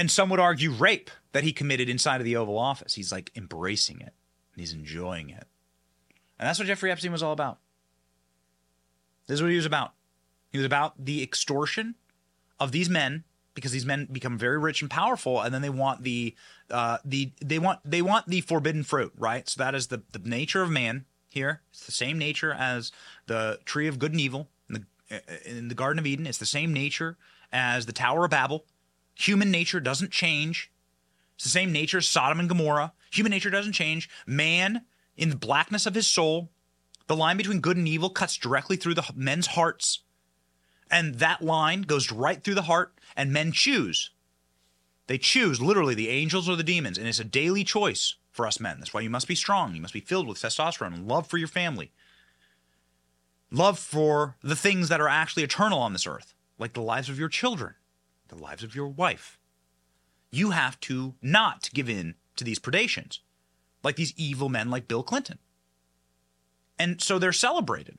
[0.00, 2.94] and some would argue rape that he committed inside of the Oval Office.
[2.94, 4.14] He's like embracing it
[4.60, 5.46] he's enjoying it.
[6.38, 7.58] And that's what Jeffrey Epstein was all about.
[9.26, 9.92] This is what he was about.
[10.50, 11.94] He was about the extortion
[12.58, 16.02] of these men because these men become very rich and powerful, and then they want
[16.02, 16.34] the
[16.70, 19.48] uh, the they want they want the forbidden fruit, right?
[19.48, 21.04] So that is the the nature of man.
[21.30, 21.60] here.
[21.70, 22.90] It's the same nature as
[23.26, 26.26] the tree of good and evil in the, in the Garden of Eden.
[26.26, 27.16] It's the same nature
[27.52, 28.64] as the Tower of Babel.
[29.14, 30.70] Human nature doesn't change.
[31.34, 32.92] It's the same nature as Sodom and Gomorrah.
[33.12, 34.08] Human nature doesn't change.
[34.26, 34.82] Man,
[35.16, 36.50] in the blackness of his soul,
[37.06, 40.00] the line between good and evil cuts directly through the men's hearts.
[40.90, 44.10] And that line goes right through the heart, and men choose.
[45.06, 48.60] They choose literally the angels or the demons, and it's a daily choice for us
[48.60, 48.78] men.
[48.78, 49.74] That's why you must be strong.
[49.74, 51.90] You must be filled with testosterone and love for your family,
[53.50, 57.18] love for the things that are actually eternal on this earth, like the lives of
[57.18, 57.74] your children,
[58.30, 59.38] the lives of your wife.
[60.30, 63.18] You have to not give in to these predations,
[63.82, 65.38] like these evil men like Bill Clinton.
[66.78, 67.98] And so they're celebrated.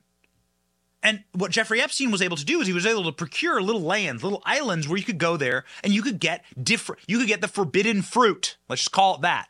[1.02, 3.82] And what Jeffrey Epstein was able to do is he was able to procure little
[3.82, 7.28] lands, little islands where you could go there and you could get different, you could
[7.28, 8.56] get the forbidden fruit.
[8.68, 9.48] Let's just call it that.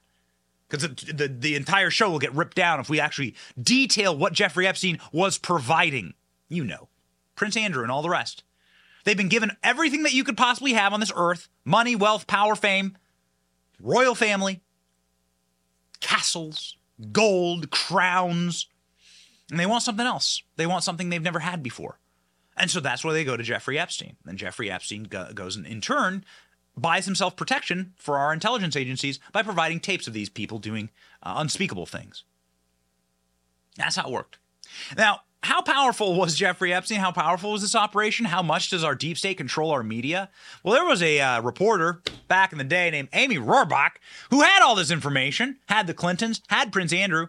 [0.69, 4.33] Because the, the, the entire show will get ripped down if we actually detail what
[4.33, 6.15] Jeffrey Epstein was providing.
[6.49, 6.89] You know,
[7.37, 8.45] Prince Andrew and all the rest.
[9.05, 12.55] They've been given everything that you could possibly have on this earth money, wealth, power,
[12.55, 12.97] fame,
[13.81, 14.61] royal family,
[16.01, 16.77] castles,
[17.13, 18.67] gold, crowns,
[19.51, 20.43] and they want something else.
[20.57, 21.99] They want something they've never had before.
[22.57, 24.17] And so that's why they go to Jeffrey Epstein.
[24.27, 26.25] And Jeffrey Epstein go- goes and, in turn,
[26.77, 30.91] buys himself protection for our intelligence agencies by providing tapes of these people doing
[31.23, 32.25] uh, unspeakable things.
[33.77, 34.39] That's how it worked.
[34.97, 37.01] Now, how powerful was Jeffrey Epstein?
[37.01, 38.27] How powerful was this operation?
[38.27, 40.31] How much does our deep state control our media?
[40.63, 43.93] Well, there was a uh, reporter back in the day named Amy Robach
[44.31, 47.29] who had all this information, had the Clintons, had Prince Andrew,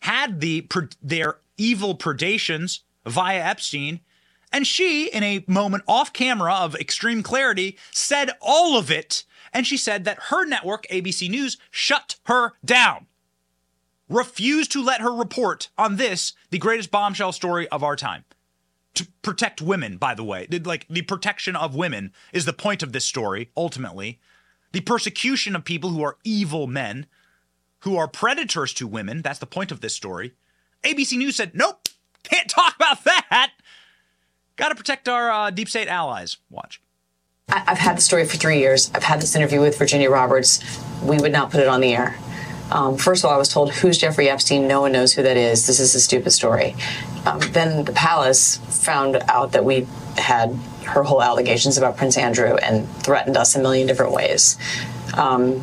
[0.00, 0.66] had the
[1.02, 4.00] their evil predations via Epstein,
[4.52, 9.24] and she, in a moment off camera of extreme clarity, said all of it.
[9.52, 13.06] And she said that her network, ABC News, shut her down.
[14.08, 18.24] Refused to let her report on this, the greatest bombshell story of our time.
[18.94, 20.46] To protect women, by the way.
[20.64, 24.20] Like, the protection of women is the point of this story, ultimately.
[24.72, 27.06] The persecution of people who are evil men
[27.80, 29.22] who are predators to women.
[29.22, 30.32] That's the point of this story.
[30.82, 31.88] ABC News said, nope,
[32.22, 33.52] can't talk about that.
[34.56, 36.38] Got to protect our uh, deep state allies.
[36.50, 36.80] Watch.
[37.48, 38.90] I've had the story for three years.
[38.92, 40.60] I've had this interview with Virginia Roberts.
[41.02, 42.16] We would not put it on the air.
[42.70, 44.66] Um, first of all, I was told, Who's Jeffrey Epstein?
[44.66, 45.66] No one knows who that is.
[45.66, 46.74] This is a stupid story.
[47.24, 52.54] Um, then the palace found out that we had her whole allegations about Prince Andrew
[52.56, 54.56] and threatened us a million different ways.
[55.14, 55.62] Um,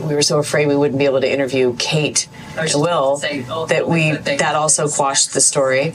[0.00, 4.12] we were so afraid we wouldn't be able to interview Kate and Will that we
[4.12, 5.94] that also quashed the story.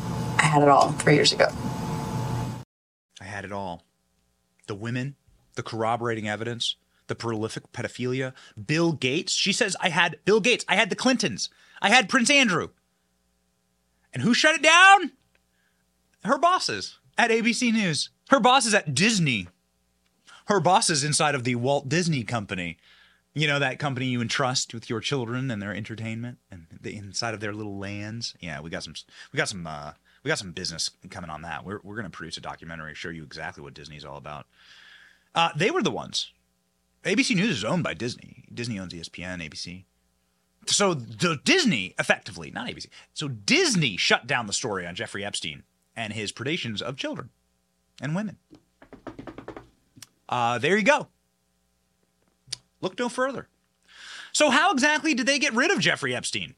[0.51, 1.47] Had it all three years ago.
[3.21, 3.83] I had it all.
[4.67, 5.15] The women,
[5.55, 6.75] the corroborating evidence,
[7.07, 9.31] the prolific pedophilia, Bill Gates.
[9.31, 11.49] She says, I had Bill Gates, I had the Clintons,
[11.81, 12.67] I had Prince Andrew.
[14.11, 15.13] And who shut it down?
[16.25, 18.09] Her bosses at ABC News.
[18.29, 19.47] Her bosses at Disney.
[20.47, 22.77] Her bosses inside of the Walt Disney Company.
[23.33, 27.33] You know that company you entrust with your children and their entertainment and the inside
[27.33, 28.35] of their little lands.
[28.41, 28.95] Yeah, we got some
[29.31, 31.65] we got some uh, we got some business coming on that.
[31.65, 34.45] We're we're going to produce a documentary, show you exactly what Disney's all about.
[35.33, 36.31] Uh, they were the ones.
[37.03, 38.45] ABC News is owned by Disney.
[38.53, 39.85] Disney owns ESPN, ABC.
[40.67, 42.87] So the Disney effectively, not ABC.
[43.13, 45.63] So Disney shut down the story on Jeffrey Epstein
[45.95, 47.29] and his predations of children
[47.99, 48.37] and women.
[50.29, 51.07] Uh, there you go.
[52.79, 53.47] Look no further.
[54.31, 56.55] So, how exactly did they get rid of Jeffrey Epstein?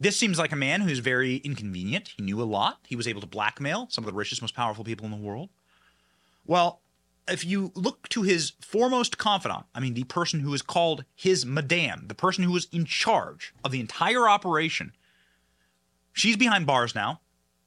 [0.00, 2.14] This seems like a man who's very inconvenient.
[2.16, 2.80] He knew a lot.
[2.86, 5.50] He was able to blackmail some of the richest, most powerful people in the world.
[6.46, 6.80] Well,
[7.28, 11.46] if you look to his foremost confidant, I mean, the person who is called his
[11.46, 14.92] madame, the person who was in charge of the entire operation,
[16.12, 17.20] she's behind bars now,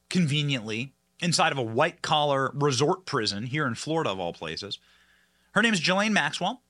[0.10, 4.78] conveniently, inside of a white collar resort prison here in Florida, of all places.
[5.54, 6.62] Her name is Ghislaine Maxwell.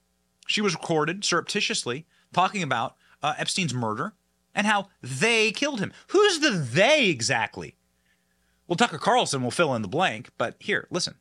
[0.46, 4.14] She was recorded surreptitiously talking about uh, Epstein's murder
[4.58, 5.92] and how they killed him.
[6.08, 7.76] Who's the they exactly?
[8.66, 11.14] Well, Tucker Carlson will fill in the blank, but here, listen.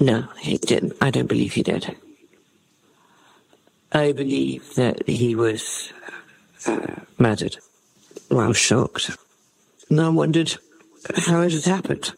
[0.00, 0.94] No, he didn't.
[1.00, 1.94] I don't believe he did.
[3.92, 5.92] I believe that he was
[6.66, 7.58] uh, murdered.
[8.30, 9.10] Well, shocked.
[9.90, 10.56] And I wondered
[11.14, 12.14] how it had happened.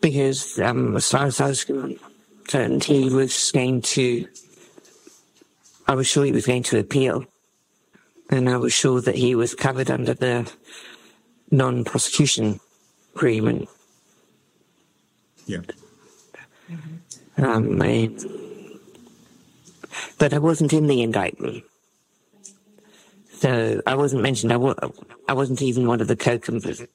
[0.00, 4.28] Because, um, as far as I was concerned, he was going to,
[5.88, 7.26] I was sure he was going to appeal.
[8.30, 10.50] And I was sure that he was covered under the
[11.50, 12.60] non-prosecution
[13.14, 13.68] agreement.
[15.46, 15.60] Yeah.
[17.38, 18.10] Um, I,
[20.18, 21.64] but I wasn't in the indictment.
[23.32, 24.52] So I wasn't mentioned.
[24.52, 24.74] I, wa-
[25.28, 26.86] I wasn't even one of the co-conspirators.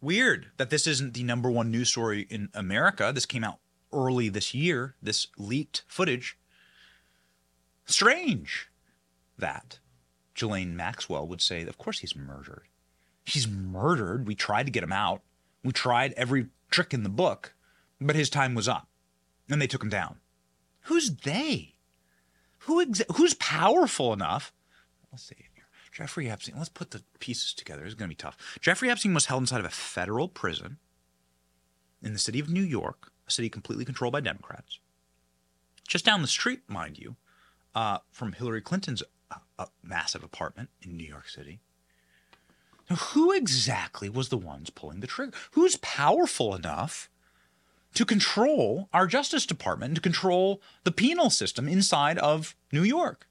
[0.00, 3.10] Weird that this isn't the number one news story in America.
[3.14, 3.58] This came out
[3.92, 6.38] early this year, this leaked footage.
[7.86, 8.68] Strange
[9.38, 9.78] that
[10.34, 12.64] Ghislaine Maxwell would say, of course he's murdered.
[13.24, 14.26] He's murdered.
[14.26, 15.22] We tried to get him out.
[15.62, 17.54] We tried every trick in the book,
[18.00, 18.88] but his time was up
[19.48, 20.16] and they took him down.
[20.82, 21.74] Who's they?
[22.60, 24.52] Who ex- who's powerful enough?
[25.10, 25.64] Let's see here.
[25.92, 26.56] Jeffrey Epstein.
[26.56, 27.84] Let's put the pieces together.
[27.84, 28.36] It's going to be tough.
[28.60, 30.78] Jeffrey Epstein was held inside of a federal prison
[32.02, 34.80] in the city of New York, a city completely controlled by Democrats.
[35.86, 37.16] Just down the street, mind you,
[37.74, 39.02] uh, from Hillary Clinton's
[39.58, 41.60] uh, massive apartment in New York City.
[42.90, 45.36] Now, who exactly was the ones pulling the trigger?
[45.52, 47.08] Who's powerful enough
[47.94, 53.26] to control our Justice Department, to control the penal system inside of New York?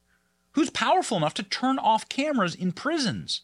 [0.54, 3.42] Who's powerful enough to turn off cameras in prisons?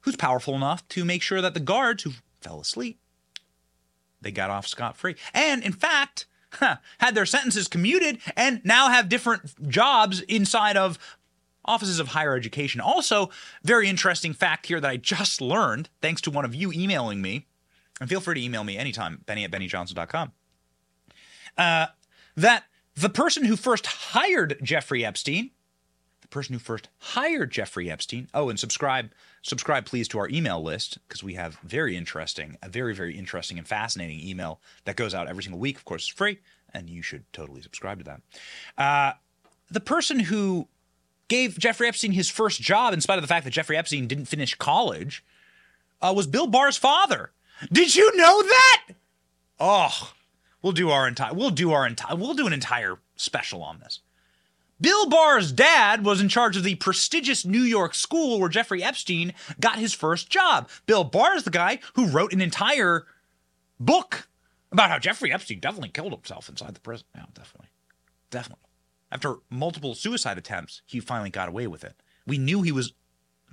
[0.00, 3.00] Who's powerful enough to make sure that the guards who fell asleep,
[4.20, 5.16] they got off scot free?
[5.34, 6.26] And in fact,
[6.98, 10.98] had their sentences commuted and now have different jobs inside of
[11.66, 12.80] offices of higher education.
[12.80, 13.30] Also,
[13.62, 17.46] very interesting fact here that I just learned thanks to one of you emailing me.
[18.00, 20.32] And feel free to email me anytime, benny at bennyjohnson.com.
[21.56, 21.86] Uh,
[22.36, 25.50] that the person who first hired Jeffrey Epstein,
[26.20, 29.10] the person who first hired Jeffrey Epstein, oh, and subscribe,
[29.42, 33.58] subscribe please to our email list because we have very interesting, a very, very interesting
[33.58, 35.76] and fascinating email that goes out every single week.
[35.76, 36.40] Of course, it's free,
[36.74, 38.20] and you should totally subscribe to that.
[38.76, 39.12] Uh,
[39.70, 40.68] the person who
[41.28, 44.26] gave Jeffrey Epstein his first job, in spite of the fact that Jeffrey Epstein didn't
[44.26, 45.24] finish college,
[46.00, 47.30] uh, was Bill Barr's father.
[47.72, 48.86] Did you know that?
[49.58, 50.12] Oh,
[50.62, 54.00] we'll do our entire we'll do our entire we'll do an entire special on this.
[54.78, 59.32] Bill Barr's dad was in charge of the prestigious New York school where Jeffrey Epstein
[59.58, 60.68] got his first job.
[60.84, 63.06] Bill Barr is the guy who wrote an entire
[63.80, 64.28] book
[64.70, 67.06] about how Jeffrey Epstein definitely killed himself inside the prison.
[67.14, 67.68] Yeah, definitely.
[68.30, 68.65] Definitely.
[69.10, 72.02] After multiple suicide attempts, he finally got away with it.
[72.26, 72.92] We knew he was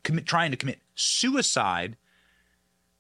[0.04, 1.96] commit, trying to commit suicide.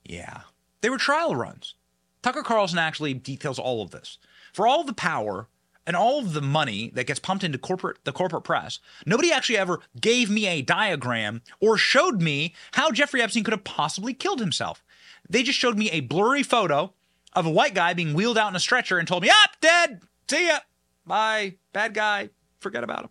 [0.03, 0.41] Yeah,
[0.81, 1.75] they were trial runs.
[2.21, 4.17] Tucker Carlson actually details all of this.
[4.53, 5.47] For all the power
[5.85, 9.57] and all of the money that gets pumped into corporate the corporate press, nobody actually
[9.57, 14.39] ever gave me a diagram or showed me how Jeffrey Epstein could have possibly killed
[14.39, 14.83] himself.
[15.27, 16.93] They just showed me a blurry photo
[17.33, 20.03] of a white guy being wheeled out in a stretcher and told me, "Up, dead.
[20.29, 20.59] See ya.
[21.05, 21.55] Bye.
[21.73, 22.29] Bad guy.
[22.63, 23.09] Forget about him."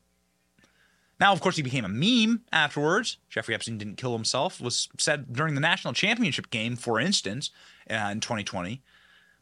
[1.20, 3.18] Now, of course, he became a meme afterwards.
[3.30, 7.52] Jeffrey Epstein didn't kill himself, was said during the national championship game, for instance,
[7.88, 8.82] uh, in 2020.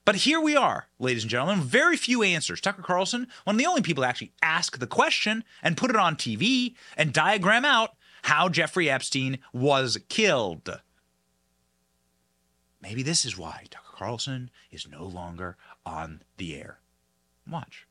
[0.05, 2.61] But here we are, ladies and gentlemen, very few answers.
[2.61, 5.96] Tucker Carlson, one of the only people to actually ask the question and put it
[5.96, 10.81] on TV and diagram out how Jeffrey Epstein was killed.
[12.83, 16.81] Maybe this is why Tucker Carlson is no longer on the air.
[17.49, 17.87] Watch.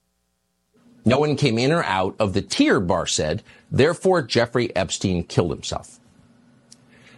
[1.10, 3.42] No one came in or out of the tier, Barr said.
[3.72, 6.00] Therefore, Jeffrey Epstein killed himself.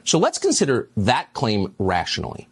[0.05, 2.47] So let's consider that claim rationally.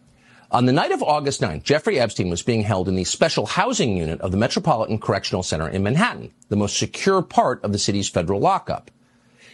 [0.50, 3.96] On the night of August 9th, Jeffrey Epstein was being held in the special housing
[3.96, 8.10] unit of the Metropolitan Correctional Center in Manhattan, the most secure part of the city's
[8.10, 8.90] federal lockup.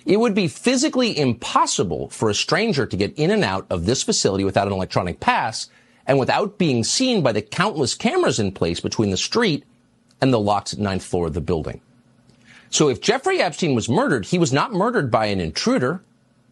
[0.04, 4.02] It would be physically impossible for a stranger to get in and out of this
[4.02, 5.70] facility without an electronic pass
[6.04, 9.64] and without being seen by the countless cameras in place between the street
[10.20, 11.80] and the locked ninth floor of the building.
[12.70, 16.02] So if Jeffrey Epstein was murdered, he was not murdered by an intruder,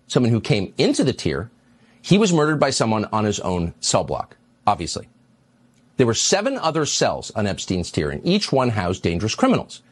[0.06, 1.50] someone who came into the tier.
[2.00, 4.36] He was murdered by someone on his own cell block,
[4.66, 5.08] obviously.
[5.96, 9.82] There were seven other cells on Epstein's tier, and each one housed dangerous criminals.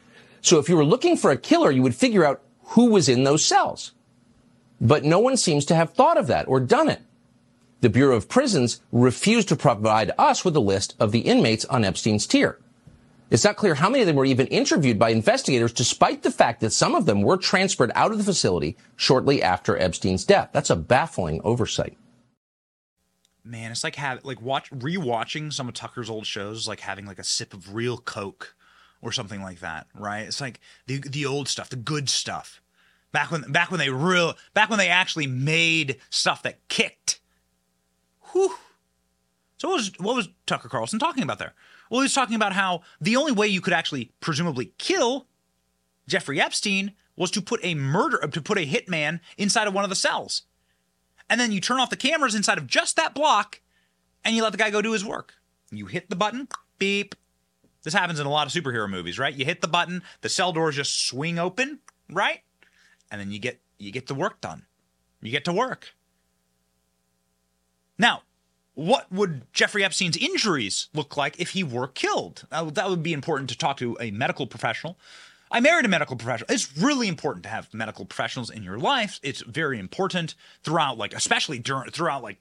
[0.41, 3.23] So if you were looking for a killer, you would figure out who was in
[3.23, 3.93] those cells.
[4.81, 7.01] But no one seems to have thought of that or done it.
[7.81, 11.85] The Bureau of Prisons refused to provide us with a list of the inmates on
[11.85, 12.59] Epstein's tier.
[13.33, 16.61] It's not clear how many of them were even interviewed by investigators, despite the fact
[16.61, 20.51] that some of them were transferred out of the facility shortly after Epstein's death.
[20.53, 21.97] That's a baffling oversight.
[23.43, 27.17] Man, it's like have like watch rewatching some of Tucker's old shows, like having like
[27.17, 28.55] a sip of real Coke
[29.01, 30.27] or something like that, right?
[30.27, 32.61] It's like the the old stuff, the good stuff.
[33.11, 37.19] Back when back when they real back when they actually made stuff that kicked.
[38.31, 38.53] Whew.
[39.57, 41.55] So what was what was Tucker Carlson talking about there?
[41.93, 45.27] Well, he was talking about how the only way you could actually presumably kill
[46.07, 49.91] Jeffrey Epstein was to put a murder to put a hitman inside of one of
[49.91, 50.41] the cells.
[51.29, 53.61] And then you turn off the cameras inside of just that block
[54.25, 55.35] and you let the guy go do his work.
[55.69, 56.47] You hit the button,
[56.79, 57.13] beep.
[57.83, 59.35] This happens in a lot of superhero movies, right?
[59.35, 61.77] You hit the button, the cell doors just swing open,
[62.09, 62.39] right?
[63.11, 64.65] And then you get you get the work done.
[65.21, 65.93] You get to work.
[67.99, 68.23] Now,
[68.75, 72.45] what would Jeffrey Epstein's injuries look like if he were killed?
[72.49, 74.97] That would be important to talk to a medical professional.
[75.51, 76.49] I married a medical professional.
[76.49, 79.19] It's really important to have medical professionals in your life.
[79.21, 82.37] It's very important throughout, like especially during throughout like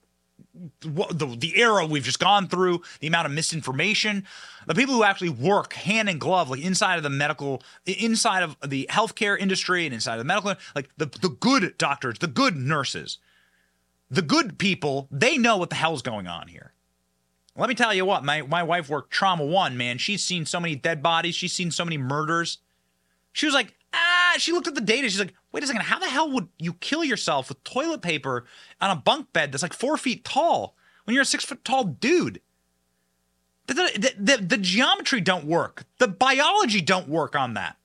[0.80, 4.24] the the era we've just gone through, the amount of misinformation,
[4.66, 8.56] the people who actually work hand in glove, like inside of the medical, inside of
[8.66, 12.56] the healthcare industry and inside of the medical, like the the good doctors, the good
[12.56, 13.18] nurses
[14.12, 16.74] the good people, they know what the hell's going on here.
[17.56, 19.96] Let me tell you what, my, my wife worked trauma one, man.
[19.96, 22.58] She's seen so many dead bodies, she's seen so many murders.
[23.32, 25.08] She was like, ah, she looked at the data.
[25.08, 28.44] She's like, wait a second, how the hell would you kill yourself with toilet paper
[28.82, 31.84] on a bunk bed that's like four feet tall when you're a six foot tall
[31.84, 32.42] dude?
[33.66, 35.84] The, the, the, the geometry don't work.
[35.98, 37.76] The biology don't work on that.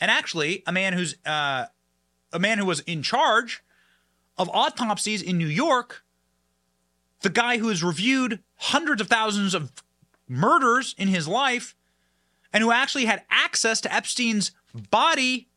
[0.00, 1.66] And actually, a man who's uh,
[2.32, 3.62] a man who was in charge
[4.38, 6.04] of autopsies in New York,
[7.20, 9.72] the guy who has reviewed hundreds of thousands of
[10.28, 11.74] murders in his life
[12.52, 14.52] and who actually had access to Epstein's
[14.90, 15.48] body.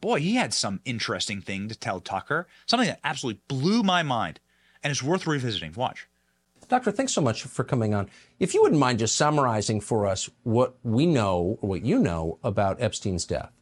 [0.00, 4.40] Boy, he had some interesting thing to tell Tucker, something that absolutely blew my mind
[4.82, 5.72] and is worth revisiting.
[5.74, 6.08] Watch.
[6.68, 8.10] Doctor, thanks so much for coming on.
[8.40, 12.38] If you wouldn't mind just summarizing for us what we know or what you know
[12.42, 13.52] about Epstein's death.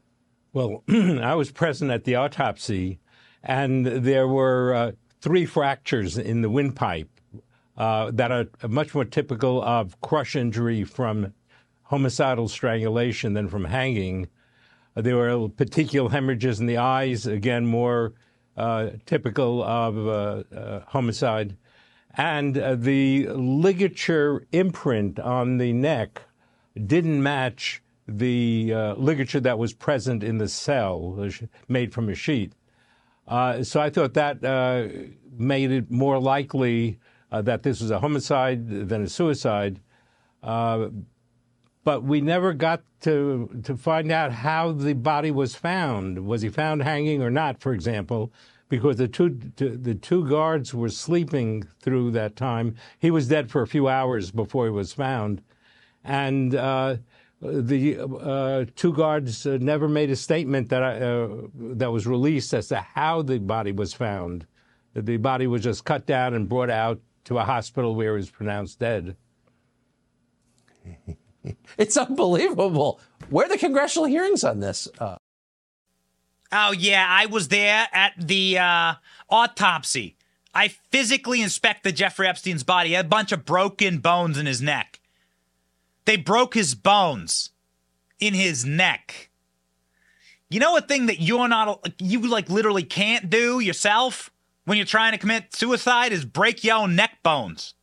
[0.55, 3.01] Well, I was present at the autopsy
[3.45, 7.09] and there were uh, three fractures in the windpipe
[7.77, 11.33] uh, that are much more typical of crush injury from
[11.83, 14.29] homicidal strangulation than from hanging.
[14.97, 18.15] Uh, there were petechial hemorrhages in the eyes, again, more
[18.57, 21.57] uh, typical of uh, uh, homicide.
[22.17, 26.23] And the ligature imprint on the neck
[26.87, 31.29] didn't match the ligature that was present in the cell
[31.67, 32.53] made from a sheet.
[33.27, 34.89] Uh, so I thought that uh,
[35.37, 36.99] made it more likely
[37.33, 39.81] uh, that this was a homicide than a suicide.
[40.43, 40.89] Uh,
[41.85, 46.27] but we never got to to find out how the body was found.
[46.27, 48.33] Was he found hanging or not, for example?
[48.69, 52.77] Because the two the two guards were sleeping through that time.
[52.99, 55.43] He was dead for a few hours before he was found,
[56.03, 56.97] and uh,
[57.45, 62.55] the uh, two guards uh, never made a statement that I, uh, that was released
[62.55, 64.47] as to how the body was found.
[64.95, 68.31] The body was just cut down and brought out to a hospital where he was
[68.31, 69.17] pronounced dead.
[71.79, 73.01] it's unbelievable.
[73.31, 74.89] Where are the congressional hearings on this?
[74.99, 75.17] Uh,
[76.53, 78.95] oh yeah, I was there at the uh,
[79.29, 80.17] autopsy.
[80.55, 82.91] I physically inspected Jeffrey Epstein's body.
[82.91, 84.94] He had a bunch of broken bones in his neck.
[86.05, 87.51] They broke his bones
[88.19, 89.31] in his neck.
[90.51, 94.31] You know a thing that you're not you like literally can't do yourself
[94.65, 97.75] when you're trying to commit suicide is break your own neck bones.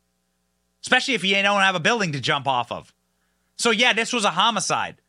[0.82, 2.94] Especially if you don't have a building to jump off of.
[3.56, 5.02] So yeah, this was a homicide.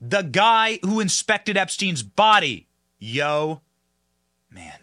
[0.00, 2.68] The guy who inspected Epstein's body.
[2.98, 3.62] Yo,
[4.50, 4.80] man.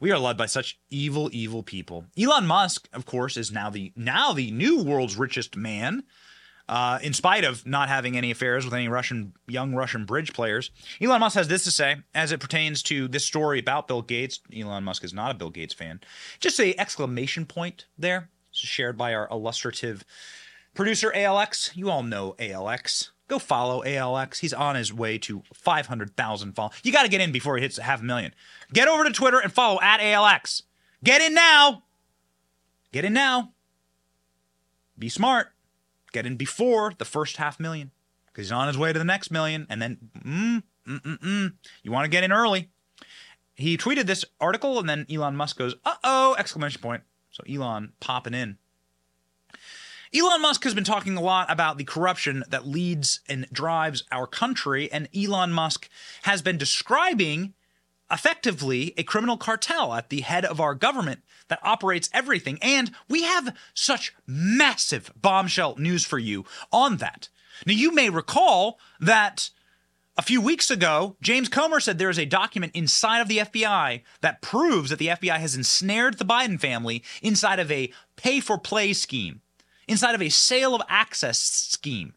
[0.00, 2.04] We are led by such evil, evil people.
[2.16, 6.04] Elon Musk, of course, is now the now the new world's richest man
[6.68, 10.70] uh, in spite of not having any affairs with any Russian young Russian bridge players.
[11.00, 14.40] Elon Musk has this to say as it pertains to this story about Bill Gates.
[14.54, 16.00] Elon Musk is not a Bill Gates fan.
[16.40, 20.04] Just a exclamation point there, shared by our illustrative
[20.74, 21.74] producer ALX.
[21.74, 23.10] You all know ALX.
[23.28, 24.38] Go follow ALX.
[24.38, 26.76] He's on his way to 500,000 followers.
[26.82, 28.34] You got to get in before he hits half a million.
[28.72, 30.62] Get over to Twitter and follow at ALX.
[31.04, 31.84] Get in now.
[32.92, 33.52] Get in now.
[34.98, 35.52] Be smart
[36.18, 37.92] get in before the first half million
[38.26, 39.66] because he's on his way to the next million.
[39.70, 41.52] And then, mm, mm, mm, mm,
[41.82, 42.70] you want to get in early.
[43.54, 47.02] He tweeted this article, and then Elon Musk goes, uh oh, exclamation point.
[47.30, 48.58] So Elon popping in.
[50.14, 54.26] Elon Musk has been talking a lot about the corruption that leads and drives our
[54.26, 55.88] country, and Elon Musk
[56.22, 57.52] has been describing
[58.10, 62.58] effectively a criminal cartel at the head of our government that operates everything.
[62.62, 67.28] And we have such massive bombshell news for you on that.
[67.66, 69.50] Now, you may recall that
[70.16, 74.02] a few weeks ago, James Comer said there is a document inside of the FBI
[74.20, 78.58] that proves that the FBI has ensnared the Biden family inside of a pay for
[78.58, 79.42] play scheme,
[79.86, 82.14] inside of a sale of access scheme.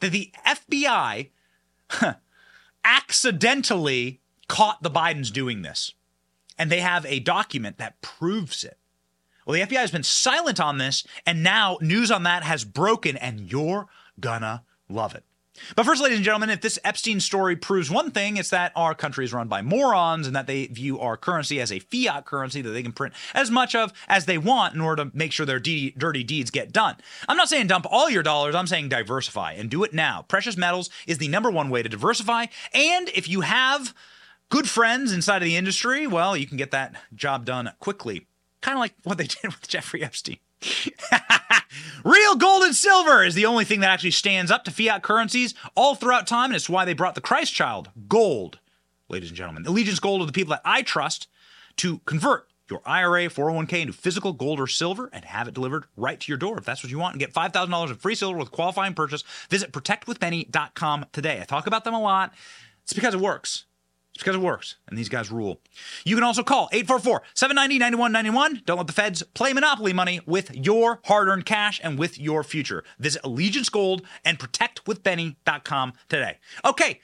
[0.00, 1.30] That the FBI
[2.84, 5.94] accidentally caught the Bidens doing this.
[6.58, 8.78] And they have a document that proves it.
[9.44, 13.16] Well, the FBI has been silent on this, and now news on that has broken,
[13.16, 13.88] and you're
[14.20, 15.24] gonna love it.
[15.76, 18.94] But first, ladies and gentlemen, if this Epstein story proves one thing, it's that our
[18.94, 22.60] country is run by morons and that they view our currency as a fiat currency
[22.60, 25.46] that they can print as much of as they want in order to make sure
[25.46, 26.96] their de- dirty deeds get done.
[27.28, 30.24] I'm not saying dump all your dollars, I'm saying diversify and do it now.
[30.26, 32.46] Precious metals is the number one way to diversify.
[32.72, 33.94] And if you have
[34.50, 38.26] good friends inside of the industry, well, you can get that job done quickly.
[38.60, 40.38] Kind of like what they did with Jeffrey Epstein.
[42.04, 45.54] Real gold and silver is the only thing that actually stands up to fiat currencies
[45.74, 48.58] all throughout time, and it's why they brought the Christ child, gold,
[49.08, 49.66] ladies and gentlemen.
[49.66, 51.28] Allegiance Gold are the people that I trust
[51.78, 56.18] to convert your IRA, 401k into physical gold or silver and have it delivered right
[56.18, 58.50] to your door if that's what you want and get $5,000 in free silver with
[58.50, 59.22] qualifying purchase.
[59.50, 61.40] Visit protectwithbenny.com today.
[61.40, 62.32] I talk about them a lot.
[62.82, 63.66] It's because it works.
[64.18, 65.60] Because it works, and these guys rule.
[66.04, 68.62] You can also call 844 790 9191.
[68.64, 72.44] Don't let the feds play monopoly money with your hard earned cash and with your
[72.44, 72.84] future.
[72.98, 76.38] Visit Allegiance Gold and protectwithbenny.com today.
[76.64, 77.00] Okay,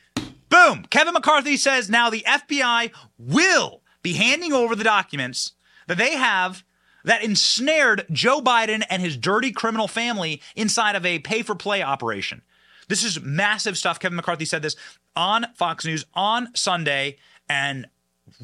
[0.48, 0.86] boom.
[0.90, 5.52] Kevin McCarthy says now the FBI will be handing over the documents
[5.88, 6.64] that they have
[7.04, 11.82] that ensnared Joe Biden and his dirty criminal family inside of a pay for play
[11.82, 12.42] operation.
[12.90, 14.00] This is massive stuff.
[14.00, 14.74] Kevin McCarthy said this
[15.14, 17.18] on Fox News on Sunday.
[17.48, 17.86] And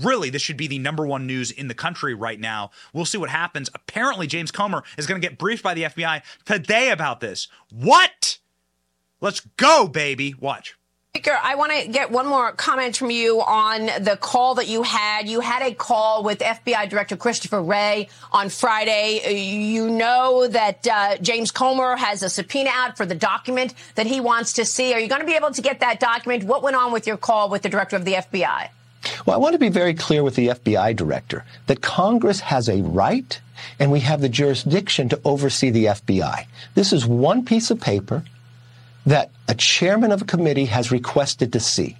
[0.00, 2.70] really, this should be the number one news in the country right now.
[2.92, 3.68] We'll see what happens.
[3.74, 7.48] Apparently, James Comer is going to get briefed by the FBI today about this.
[7.72, 8.38] What?
[9.20, 10.34] Let's go, baby.
[10.38, 10.75] Watch.
[11.26, 14.84] Speaker, I want to get one more comment from you on the call that you
[14.84, 15.28] had.
[15.28, 19.42] You had a call with FBI Director Christopher Wray on Friday.
[19.42, 24.20] You know that uh, James Comer has a subpoena out for the document that he
[24.20, 24.94] wants to see.
[24.94, 26.44] Are you going to be able to get that document?
[26.44, 28.68] What went on with your call with the Director of the FBI?
[29.26, 32.82] Well, I want to be very clear with the FBI Director that Congress has a
[32.82, 33.40] right
[33.80, 36.46] and we have the jurisdiction to oversee the FBI.
[36.76, 38.22] This is one piece of paper
[39.06, 41.96] that a chairman of a committee has requested to see.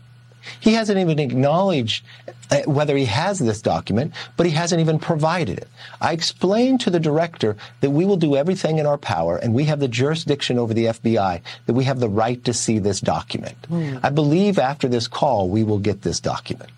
[0.61, 2.05] He hasn't even acknowledged
[2.51, 5.69] uh, whether he has this document, but he hasn't even provided it.
[6.01, 9.65] I explained to the director that we will do everything in our power and we
[9.65, 13.57] have the jurisdiction over the FBI, that we have the right to see this document.
[13.71, 14.01] Mm.
[14.03, 16.71] I believe after this call, we will get this document.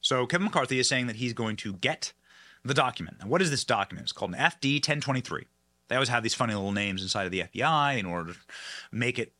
[0.00, 2.12] So Kevin McCarthy is saying that he's going to get
[2.64, 3.18] the document.
[3.20, 4.04] Now, what is this document?
[4.04, 5.46] It's called an FD 1023.
[5.90, 8.38] They always have these funny little names inside of the FBI in order to
[8.92, 9.32] make it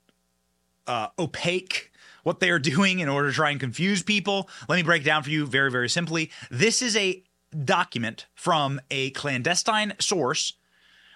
[0.89, 1.93] uh, opaque
[2.25, 4.51] what they are doing in order to try and confuse people.
[4.69, 6.33] Let me break down for you very, very simply.
[6.51, 7.23] This is a
[7.65, 10.55] document from a clandestine source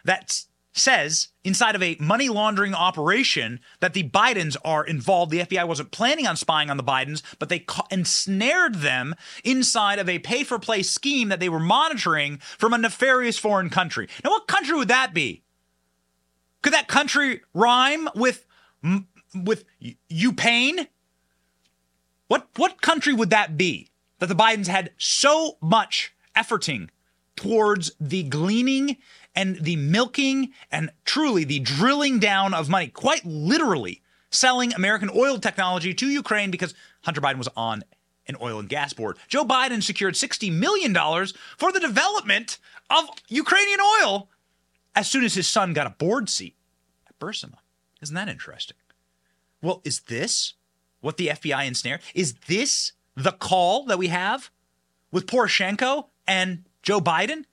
[0.05, 0.45] that
[0.75, 5.31] says inside of a money laundering operation that the Bidens are involved.
[5.31, 9.15] The FBI wasn't planning on spying on the Bidens, but they ca- ensnared them
[9.45, 13.71] inside of a pay for play scheme that they were monitoring from a nefarious foreign
[13.71, 14.09] country.
[14.25, 15.45] Now, what country would that be?
[16.63, 18.47] Could that country rhyme with
[19.35, 19.65] with
[20.09, 20.89] Ukraine?
[22.27, 26.89] What what country would that be that the Bidens had so much efforting
[27.37, 28.97] towards the gleaning
[29.35, 35.39] and the milking and truly the drilling down of money, quite literally selling American oil
[35.39, 37.83] technology to Ukraine because Hunter Biden was on
[38.27, 39.19] an oil and gas board.
[39.29, 40.95] Joe Biden secured $60 million
[41.57, 42.59] for the development
[42.91, 44.29] of Ukrainian oil
[44.95, 46.57] as soon as his son got a board seat
[47.09, 47.59] at Burisma.
[48.01, 48.77] Isn't that interesting?
[49.63, 50.55] Well, is this
[51.01, 52.01] what the FBI ensnared?
[52.15, 54.51] Is this the call that we have
[55.11, 57.45] with Poroshenko and Joe Biden?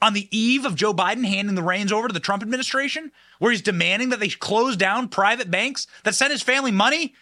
[0.00, 3.50] On the eve of Joe Biden handing the reins over to the Trump administration, where
[3.50, 7.14] he's demanding that they close down private banks that sent his family money?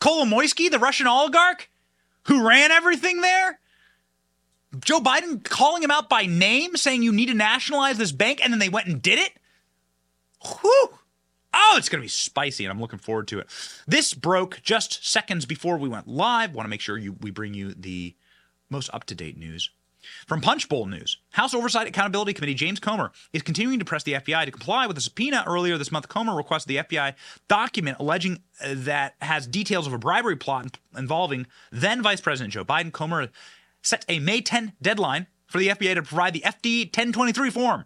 [0.00, 1.68] Kolomoisky, the Russian oligarch
[2.24, 3.60] who ran everything there?
[4.84, 8.52] Joe Biden calling him out by name, saying you need to nationalize this bank, and
[8.52, 9.32] then they went and did it?
[10.44, 10.98] Whew!
[11.54, 13.46] Oh, it's going to be spicy, and I'm looking forward to it.
[13.86, 16.54] This broke just seconds before we went live.
[16.54, 18.14] Want to make sure you we bring you the
[18.68, 19.70] most up to date news.
[20.26, 24.46] From Punchbowl News, House Oversight Accountability Committee James Comer is continuing to press the FBI
[24.46, 26.08] to comply with a subpoena earlier this month.
[26.08, 27.12] Comer requested the FBI
[27.46, 32.64] document alleging uh, that has details of a bribery plot involving then Vice President Joe
[32.64, 32.90] Biden.
[32.90, 33.28] Comer
[33.82, 37.84] set a May 10 deadline for the FBI to provide the FD 1023 form.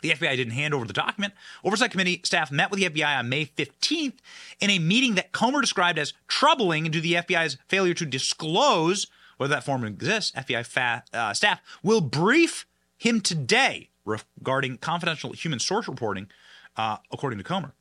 [0.00, 1.34] The FBI didn't hand over the document.
[1.62, 4.14] Oversight Committee staff met with the FBI on May 15th
[4.60, 9.08] in a meeting that Comer described as troubling due to the FBI's failure to disclose
[9.36, 10.32] whether that form exists.
[10.32, 12.66] FBI fa- uh, staff will brief
[12.96, 16.28] him today regarding confidential human source reporting,
[16.76, 17.72] uh, according to Comer.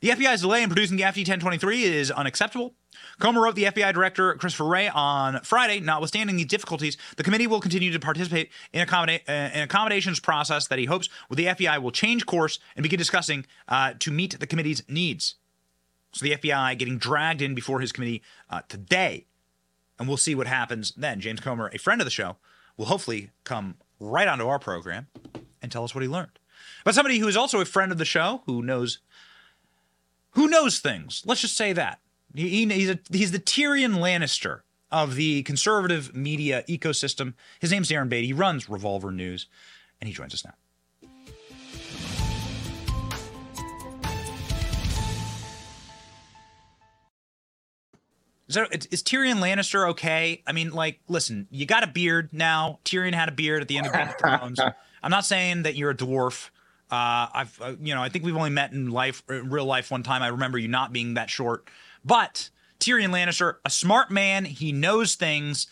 [0.00, 2.74] The FBI's delay in producing the FD 1023 is unacceptable.
[3.18, 5.80] Comer wrote the FBI Director Christopher Wray on Friday.
[5.80, 10.66] Notwithstanding these difficulties, the committee will continue to participate in, accommodate, uh, an accommodations process
[10.68, 14.38] that he hopes with the FBI will change course and begin discussing uh, to meet
[14.38, 15.36] the committee's needs.
[16.12, 19.26] So the FBI getting dragged in before his committee uh, today,
[20.00, 21.20] and we'll see what happens then.
[21.20, 22.38] James Comer, a friend of the show,
[22.76, 25.06] will hopefully come right onto our program
[25.62, 26.38] and tell us what he learned.
[26.84, 28.98] But somebody who is also a friend of the show, who knows
[30.32, 31.22] who knows things.
[31.26, 32.00] Let's just say that.
[32.34, 37.34] He, he's, a, he's the Tyrion Lannister of the conservative media ecosystem.
[37.58, 38.28] His name's Darren Beattie.
[38.28, 39.46] He runs Revolver News,
[40.00, 40.54] and he joins us now.
[48.50, 50.42] So is, there, is Tyrion Lannister okay?
[50.44, 52.80] I mean, like, listen, you got a beard now.
[52.84, 54.58] Tyrion had a beard at the end of Game of Thrones.
[55.02, 56.50] I'm not saying that you're a dwarf.
[56.90, 59.92] Uh, I've, uh, you know, I think we've only met in life, in real life,
[59.92, 60.22] one time.
[60.22, 61.68] I remember you not being that short,
[62.04, 65.68] but Tyrion Lannister, a smart man, he knows things,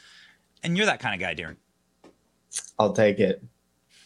[0.62, 1.56] and you're that kind of guy, Darren.
[2.78, 3.42] I'll take it.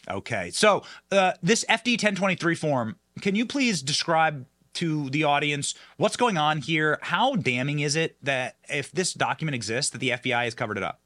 [0.09, 6.17] Okay, so uh, this FD 1023 form, can you please describe to the audience what's
[6.17, 6.99] going on here?
[7.01, 10.83] How damning is it that if this document exists, that the FBI has covered it
[10.83, 10.99] up?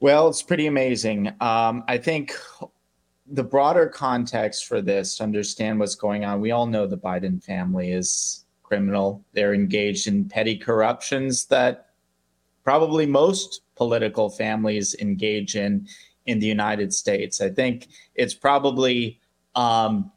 [0.00, 1.28] Well, it's pretty amazing.
[1.40, 2.34] Um, I think
[3.26, 7.42] the broader context for this to understand what's going on, we all know the Biden
[7.42, 9.24] family is criminal.
[9.32, 11.90] They're engaged in petty corruptions that
[12.62, 15.86] probably most political families engage in
[16.26, 17.40] in the United States.
[17.40, 19.20] I think it's probably
[19.54, 20.10] um,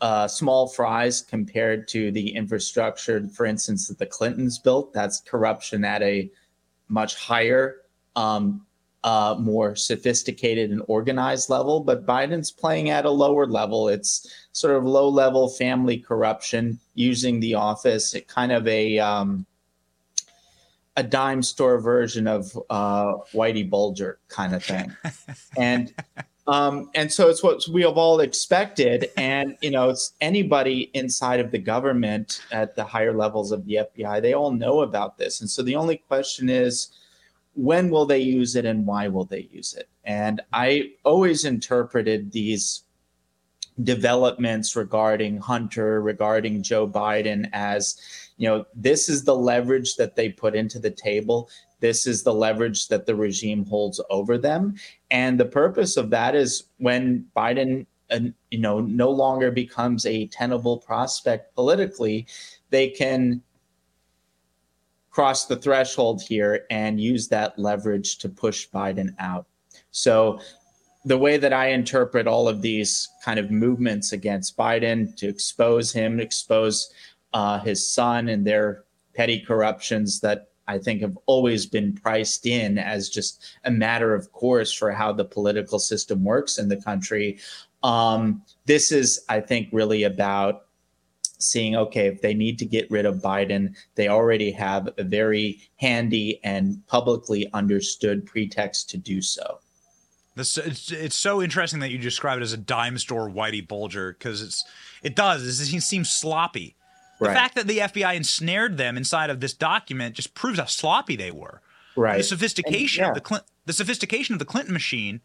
[0.00, 4.92] uh, small fries compared to the infrastructure, for instance, that the Clintons built.
[4.92, 6.30] That's corruption at a
[6.88, 7.82] much higher
[8.14, 8.66] um,
[9.04, 13.88] uh, more sophisticated and organized level, but Biden's playing at a lower level.
[13.88, 19.46] It's sort of low level family corruption using the office, it kind of a um,
[20.96, 24.96] a dime store version of uh, Whitey Bulger kind of thing,
[25.56, 25.94] and
[26.48, 29.10] um, and so it's what we have all expected.
[29.16, 33.80] And you know, it's anybody inside of the government at the higher levels of the
[33.96, 34.22] FBI.
[34.22, 36.90] They all know about this, and so the only question is
[37.56, 39.88] when will they use it and why will they use it?
[40.04, 42.82] And I always interpreted these
[43.82, 47.98] developments regarding Hunter, regarding Joe Biden as,
[48.36, 51.48] you know, this is the leverage that they put into the table.
[51.80, 54.74] This is the leverage that the regime holds over them.
[55.10, 58.20] And the purpose of that is when Biden, uh,
[58.50, 62.26] you know, no longer becomes a tenable prospect politically,
[62.70, 63.42] they can
[65.10, 69.46] cross the threshold here and use that leverage to push Biden out.
[69.90, 70.40] So,
[71.06, 75.92] the way that I interpret all of these kind of movements against Biden to expose
[75.92, 76.92] him, expose
[77.36, 78.84] uh, his son and their
[79.14, 84.32] petty corruptions that I think have always been priced in as just a matter of
[84.32, 87.38] course for how the political system works in the country.
[87.82, 90.62] Um, this is, I think, really about
[91.38, 95.60] seeing okay if they need to get rid of biden they already have a very
[95.76, 99.58] handy and publicly understood pretext to do so.
[100.34, 104.14] This it's, it's so interesting that you describe it as a dime store whitey bulger
[104.14, 104.64] because it's
[105.02, 105.60] it does.
[105.60, 106.74] It seems sloppy
[107.18, 107.34] the right.
[107.34, 111.30] fact that the fbi ensnared them inside of this document just proves how sloppy they
[111.30, 111.60] were
[111.96, 113.10] right the sophistication and, yeah.
[113.10, 115.20] of the Clinton, the sophistication of the clinton machine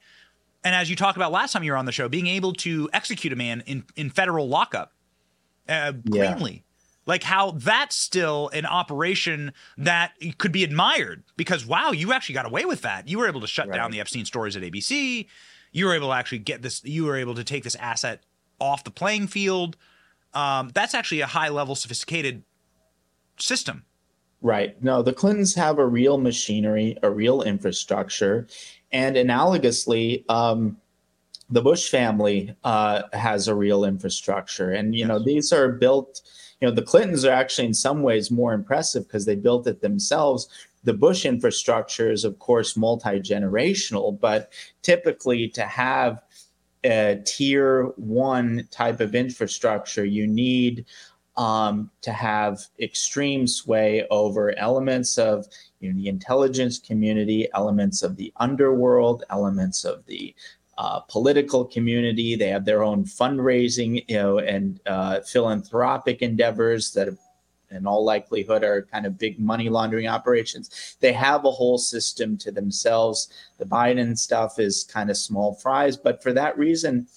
[0.64, 2.90] and as you talked about last time you were on the show being able to
[2.94, 4.94] execute a man in in federal lockup
[5.72, 6.52] uh, cleanly.
[6.52, 6.60] Yeah.
[7.08, 12.46] Like how that's still an operation that could be admired because wow, you actually got
[12.46, 13.08] away with that.
[13.08, 13.76] You were able to shut right.
[13.76, 15.28] down the Epstein stories at ABC.
[15.72, 16.84] You were able to actually get this.
[16.84, 18.24] You were able to take this asset
[18.60, 19.78] off the playing field.
[20.34, 22.44] Um, that's actually a high level, sophisticated
[23.38, 23.86] system.
[24.42, 24.82] Right.
[24.82, 28.48] No, the Clintons have a real machinery, a real infrastructure,
[28.92, 30.78] and analogously, um,
[31.52, 36.22] the Bush family uh, has a real infrastructure, and you know these are built.
[36.62, 39.82] you know, the Clintons are actually in some ways more impressive because they built it
[39.82, 40.48] themselves.
[40.84, 44.52] The Bush infrastructure is, of course, multi generational, but
[44.82, 46.22] typically to have
[47.26, 50.86] tier one type of infrastructure, you need
[51.38, 55.46] um, to have extreme sway over elements of
[55.80, 60.36] you know, the intelligence community, elements of the underworld, elements of the
[60.78, 62.36] uh, political community.
[62.36, 67.10] They have their own fundraising, you know, and uh, philanthropic endeavors that,
[67.72, 70.98] in all likelihood, are kind of big money laundering operations.
[71.00, 73.30] They have a whole system to themselves.
[73.58, 77.08] The Biden stuff is kind of small fries, but for that reason,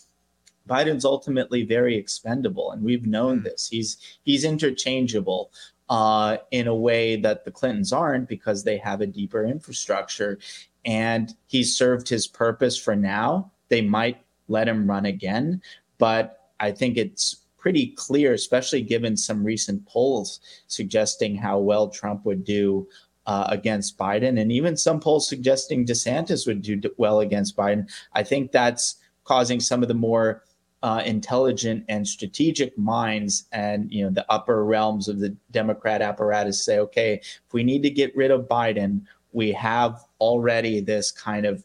[0.68, 3.68] Biden's ultimately very expendable, and we've known this.
[3.68, 5.50] He's he's interchangeable
[5.90, 10.38] uh, in a way that the Clintons aren't because they have a deeper infrastructure,
[10.84, 13.50] and he's served his purpose for now.
[13.68, 15.61] They might let him run again,
[15.98, 22.26] but I think it's pretty clear, especially given some recent polls suggesting how well Trump
[22.26, 22.86] would do
[23.24, 27.88] uh, against Biden, and even some polls suggesting DeSantis would do well against Biden.
[28.12, 30.42] I think that's causing some of the more
[30.82, 36.62] uh, intelligent and strategic minds and you know the upper realms of the Democrat apparatus
[36.62, 39.00] say, okay, if we need to get rid of Biden,
[39.32, 41.64] we have already this kind of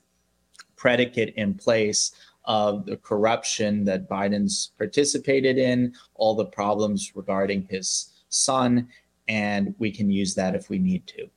[0.77, 2.13] predicate in place
[2.49, 8.89] of the corruption that Biden's participated in, all the problems regarding his son,
[9.29, 11.29] and we can use that if we need to.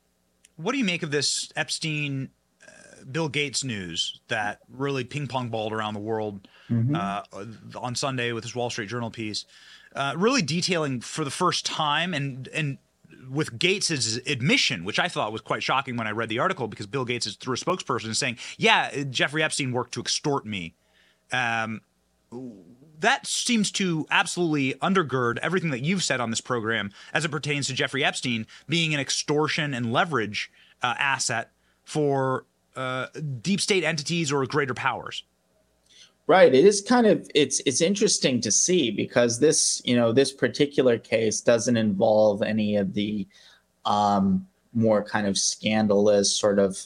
[0.57, 2.31] What do you make of this Epstein,
[2.67, 6.49] uh, Bill Gates news that really ping pong balled around the world?
[6.73, 6.95] mm-hmm.
[6.95, 9.45] uh, on Sunday with his Wall Street Journal piece,
[9.95, 12.79] uh, really detailing for the first time and and
[13.31, 16.87] with Gates's admission, which I thought was quite shocking when I read the article, because
[16.87, 20.75] Bill Gates is through a spokesperson saying, "Yeah, Jeffrey Epstein worked to extort me."
[21.33, 21.81] Um,
[23.01, 27.67] that seems to absolutely undergird everything that you've said on this program as it pertains
[27.67, 30.51] to Jeffrey Epstein being an extortion and leverage
[30.83, 31.51] uh, asset
[31.85, 33.07] for uh,
[33.41, 35.25] deep state entities or greater powers.
[36.29, 36.55] Right.
[36.55, 40.97] It is kind of it's it's interesting to see because this you know this particular
[40.97, 43.27] case doesn't involve any of the
[43.85, 46.79] um, more kind of scandalous sort of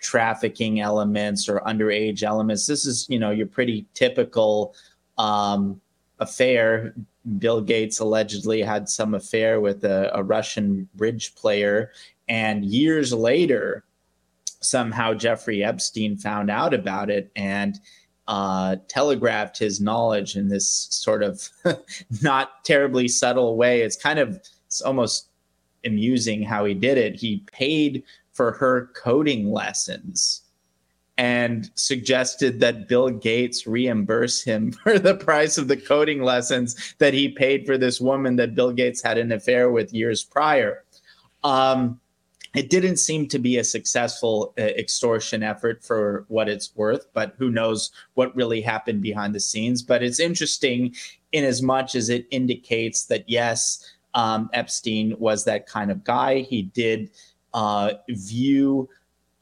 [0.00, 2.66] trafficking elements or underage elements.
[2.66, 4.74] This is you know your pretty typical
[5.18, 5.80] um,
[6.18, 6.94] affair.
[7.38, 11.92] Bill Gates allegedly had some affair with a, a Russian bridge player,
[12.28, 13.84] and years later,
[14.60, 17.78] somehow Jeffrey Epstein found out about it and
[18.28, 21.48] uh, telegraphed his knowledge in this sort of
[22.22, 23.82] not terribly subtle way.
[23.82, 25.28] It's kind of it's almost
[25.84, 27.14] amusing how he did it.
[27.14, 28.02] He paid
[28.36, 30.42] for her coding lessons
[31.18, 37.14] and suggested that Bill Gates reimburse him for the price of the coding lessons that
[37.14, 40.84] he paid for this woman that Bill Gates had an affair with years prior.
[41.42, 41.98] Um,
[42.54, 47.34] it didn't seem to be a successful uh, extortion effort for what it's worth, but
[47.38, 49.82] who knows what really happened behind the scenes.
[49.82, 50.94] But it's interesting
[51.32, 53.84] in as much as it indicates that, yes,
[54.14, 56.40] um, Epstein was that kind of guy.
[56.40, 57.10] He did
[57.54, 58.88] uh, view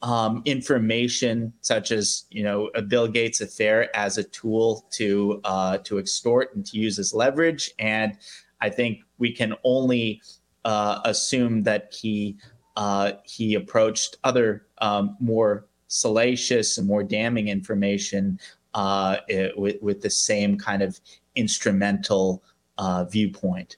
[0.01, 5.79] um, information such as you know a Bill Gates affair as a tool to uh,
[5.79, 7.71] to extort and to use as leverage.
[7.79, 8.17] And
[8.61, 10.21] I think we can only
[10.63, 12.37] uh, assume that he
[12.75, 18.39] uh, he approached other um, more salacious and more damning information
[18.73, 20.99] uh, it, with, with the same kind of
[21.35, 22.43] instrumental
[22.77, 23.77] uh, viewpoint.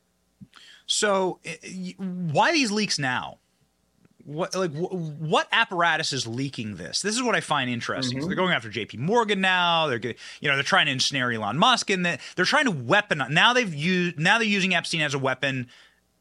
[0.88, 1.40] So,
[1.98, 3.40] why these leaks now?
[4.28, 7.02] What like what apparatus is leaking this?
[7.02, 8.18] This is what I find interesting.
[8.18, 8.24] Mm-hmm.
[8.24, 8.98] So they're going after J.P.
[8.98, 9.88] Morgan now.
[9.88, 12.72] They're getting, you know they're trying to ensnare Elon Musk, and the, they're trying to
[12.72, 13.24] weapon.
[13.30, 15.68] Now they've used now they're using Epstein as a weapon.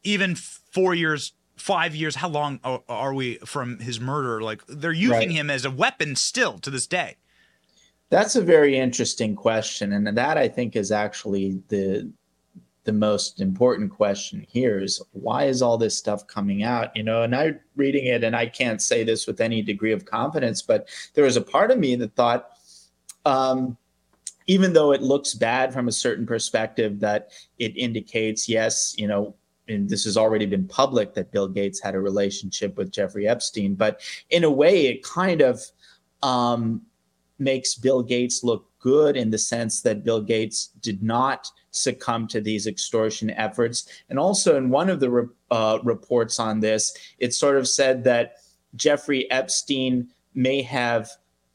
[0.03, 5.29] Even four years five years how long are we from his murder like they're using
[5.29, 5.31] right.
[5.31, 7.15] him as a weapon still to this day
[8.11, 12.07] that's a very interesting question and that i think is actually the
[12.87, 16.95] the most important question here is why is all this stuff coming out?
[16.95, 20.05] You know and i reading it and i can't say this with any degree of
[20.05, 22.51] confidence but there was a part of me that thought
[23.25, 23.77] um,
[24.47, 29.35] even though it looks bad from a certain perspective that it indicates yes you know
[29.67, 33.75] and this has already been public that Bill Gates had a relationship with Jeffrey Epstein,
[33.75, 35.61] but in a way, it kind of
[36.23, 36.81] um,
[37.37, 42.41] makes Bill Gates look good in the sense that Bill Gates did not succumb to
[42.41, 43.87] these extortion efforts.
[44.09, 48.03] And also, in one of the re- uh, reports on this, it sort of said
[48.05, 48.35] that
[48.75, 51.09] Jeffrey Epstein may have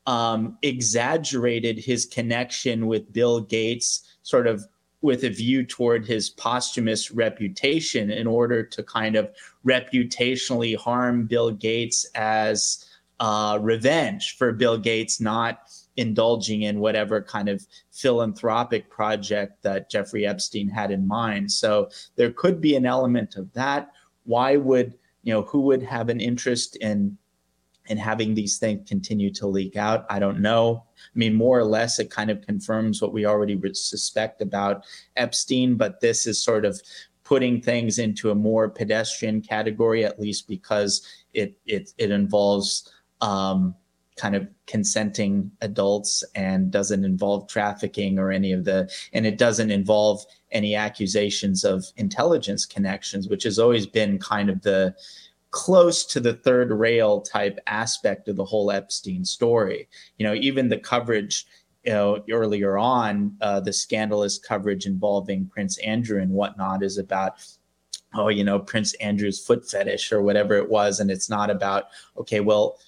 [0.06, 4.66] um, exaggerated his connection with Bill Gates, sort of
[5.00, 9.30] with a view toward his posthumous reputation in order to kind of
[9.66, 12.86] reputationally harm Bill Gates as
[13.20, 20.26] uh, revenge for Bill Gates not indulging in whatever kind of philanthropic project that Jeffrey
[20.26, 21.50] Epstein had in mind.
[21.50, 23.92] So there could be an element of that.
[24.24, 27.16] Why would, you know, who would have an interest in
[27.86, 30.06] in having these things continue to leak out?
[30.08, 30.84] I don't know.
[30.96, 34.84] I mean, more or less, it kind of confirms what we already suspect about
[35.16, 36.80] Epstein, but this is sort of
[37.24, 43.74] putting things into a more pedestrian category, at least because it it it involves um,
[44.22, 49.72] kind of consenting adults and doesn't involve trafficking or any of the and it doesn't
[49.72, 54.94] involve any accusations of intelligence connections which has always been kind of the
[55.50, 59.88] close to the third rail type aspect of the whole epstein story.
[60.18, 61.44] You know even the coverage
[61.82, 67.32] you know earlier on uh, the scandalous coverage involving prince andrew and whatnot is about
[68.14, 71.86] oh you know prince andrew's foot fetish or whatever it was and it's not about
[72.16, 72.78] okay well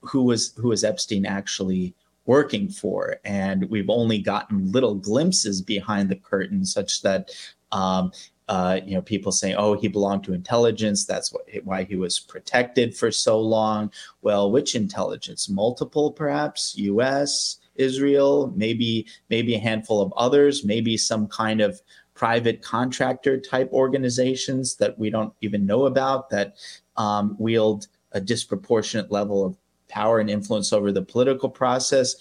[0.00, 1.94] who was who was Epstein actually
[2.26, 7.30] working for, and we've only gotten little glimpses behind the curtain, such that.
[7.72, 8.12] Um,
[8.48, 11.04] uh, you know, people saying, "Oh, he belonged to intelligence.
[11.04, 15.50] That's what, why he was protected for so long." Well, which intelligence?
[15.50, 16.74] Multiple, perhaps.
[16.78, 21.82] U.S., Israel, maybe maybe a handful of others, maybe some kind of
[22.14, 26.56] private contractor type organizations that we don't even know about that
[26.96, 29.56] um, wield a disproportionate level of
[29.88, 32.16] power and influence over the political process.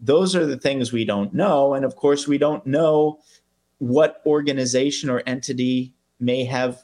[0.00, 1.74] Those are the things we don't know.
[1.74, 3.20] And of course, we don't know
[3.78, 6.82] what organization or entity may have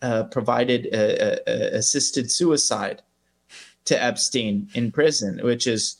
[0.00, 3.02] uh, provided a, a, assisted suicide
[3.84, 5.96] to Epstein in prison, which is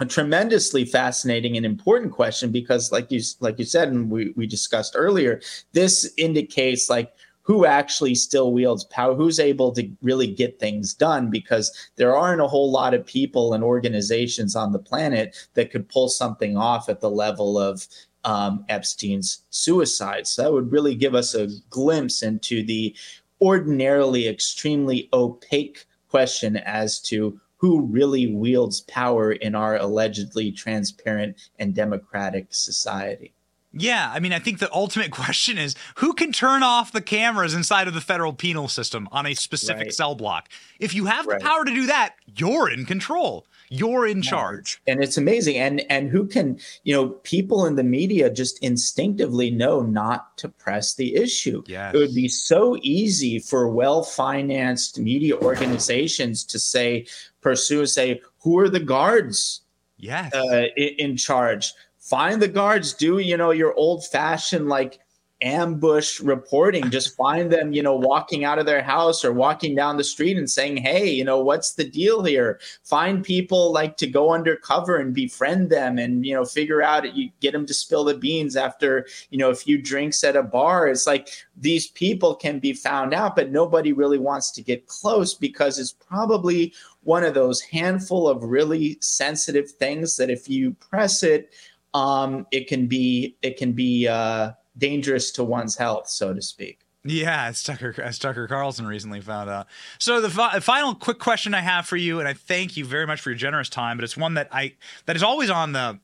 [0.00, 4.46] a tremendously fascinating and important question because, like you like you said, and we, we
[4.46, 5.40] discussed earlier,
[5.72, 7.12] this indicates like
[7.42, 12.40] who actually still wields power, who's able to really get things done, because there aren't
[12.40, 16.88] a whole lot of people and organizations on the planet that could pull something off
[16.88, 17.86] at the level of
[18.24, 20.26] um, Epstein's suicide.
[20.26, 22.94] So that would really give us a glimpse into the
[23.40, 31.74] ordinarily extremely opaque question as to who really wields power in our allegedly transparent and
[31.74, 33.34] democratic society.
[33.72, 37.54] Yeah, I mean, I think the ultimate question is who can turn off the cameras
[37.54, 39.94] inside of the federal penal system on a specific right.
[39.94, 40.48] cell block?
[40.78, 41.38] If you have right.
[41.38, 43.46] the power to do that, you're in control.
[43.72, 44.82] You're in charge.
[44.88, 45.56] And it's amazing.
[45.56, 50.48] And and who can, you know, people in the media just instinctively know not to
[50.48, 51.62] press the issue.
[51.68, 51.94] Yes.
[51.94, 57.06] It would be so easy for well-financed media organizations to say,
[57.42, 59.60] pursue, say, who are the guards?
[59.98, 60.34] Yes.
[60.34, 61.72] Uh, in, in charge
[62.10, 64.98] find the guards do you know your old fashioned like
[65.42, 66.90] ambush reporting.
[66.90, 70.36] Just find them you know walking out of their house or walking down the street
[70.36, 72.60] and saying hey you know what's the deal here?
[72.84, 77.30] Find people like to go undercover and befriend them and you know figure out you
[77.40, 80.88] get them to spill the beans after you know a few drinks at a bar.
[80.88, 85.34] It's like these people can be found out but nobody really wants to get close
[85.34, 91.22] because it's probably one of those handful of really sensitive things that if you press
[91.22, 91.54] it
[91.94, 96.80] um, it can be it can be uh, dangerous to one's health, so to speak.
[97.02, 99.68] Yeah, as Tucker, as Tucker Carlson recently found out.
[99.98, 103.06] So the fi- final quick question I have for you, and I thank you very
[103.06, 104.74] much for your generous time, but it's one that I
[105.06, 105.98] that is always on the.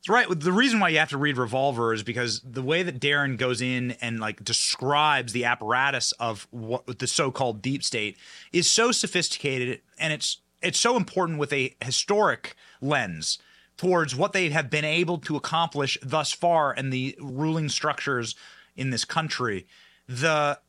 [0.00, 0.26] It's right.
[0.28, 3.60] The reason why you have to read Revolver is because the way that Darren goes
[3.60, 8.16] in and like describes the apparatus of what the so-called deep state
[8.50, 13.38] is so sophisticated, and it's it's so important with a historic lens
[13.80, 18.34] towards what they have been able to accomplish thus far in the ruling structures
[18.76, 19.66] in this country.
[20.06, 20.60] The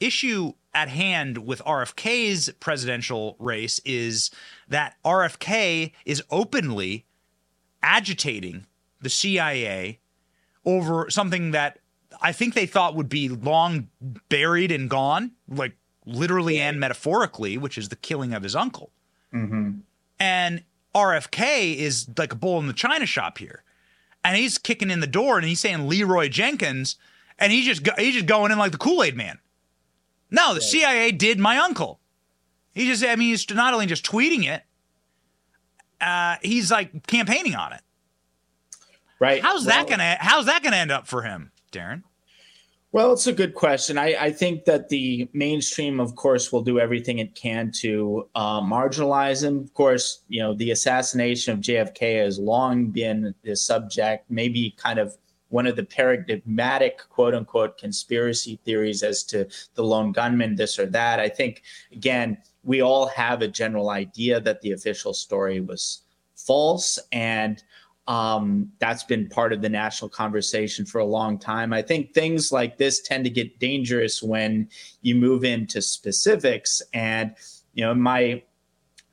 [0.00, 4.32] issue at hand with RFK's presidential race is
[4.66, 7.06] that RFK is openly
[7.80, 8.66] agitating
[9.00, 10.00] the CIA
[10.64, 11.78] over something that
[12.20, 13.86] I think they thought would be long
[14.28, 18.90] buried and gone, like literally and metaphorically, which is the killing of his uncle.
[19.32, 19.78] Mm-hmm.
[20.18, 23.62] And RFK is like a bull in the china shop here,
[24.24, 26.96] and he's kicking in the door and he's saying Leeroy Jenkins,
[27.38, 29.38] and he's just go, he's just going in like the Kool Aid Man.
[30.30, 30.62] No, the right.
[30.62, 32.00] CIA did my uncle.
[32.74, 34.62] He just I mean he's not only just tweeting it,
[36.00, 37.80] uh, he's like campaigning on it.
[39.18, 39.42] Right.
[39.42, 42.02] How's well, that gonna How's that gonna end up for him, Darren?
[42.90, 43.98] Well, it's a good question.
[43.98, 48.62] I, I, think that the mainstream, of course, will do everything it can to uh,
[48.62, 49.58] marginalize him.
[49.58, 54.98] Of course, you know, the assassination of JFK has long been the subject, maybe kind
[54.98, 55.18] of
[55.50, 60.86] one of the paradigmatic quote unquote conspiracy theories as to the lone gunman, this or
[60.86, 61.20] that.
[61.20, 66.04] I think, again, we all have a general idea that the official story was
[66.36, 66.98] false.
[67.12, 67.62] And
[68.08, 71.74] um, that's been part of the national conversation for a long time.
[71.74, 74.70] I think things like this tend to get dangerous when
[75.02, 76.80] you move into specifics.
[76.94, 77.34] And,
[77.74, 78.42] you know, my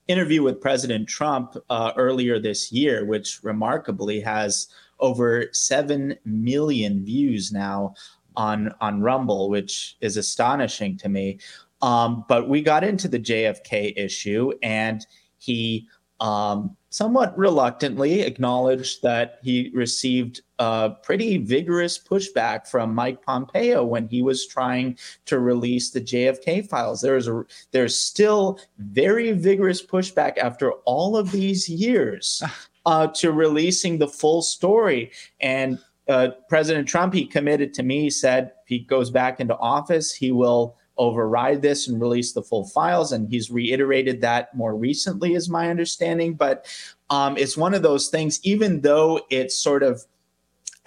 [0.07, 4.67] interview with President Trump uh, earlier this year, which remarkably has
[5.01, 7.95] over 7 million views now
[8.37, 11.39] on, on Rumble, which is astonishing to me.
[11.81, 15.05] Um, but we got into the JFK issue, and
[15.37, 15.89] he
[16.21, 24.07] um, somewhat reluctantly acknowledged that he received a pretty vigorous pushback from Mike Pompeo when
[24.07, 27.01] he was trying to release the JFK files.
[27.01, 32.41] There's a there's still very vigorous pushback after all of these years
[32.85, 35.11] uh, to releasing the full story.
[35.41, 40.31] And uh, President Trump, he committed to me, said he goes back into office, he
[40.31, 43.11] will override this and release the full files.
[43.11, 46.35] And he's reiterated that more recently, is my understanding.
[46.35, 46.65] But
[47.09, 50.03] um, it's one of those things, even though it's sort of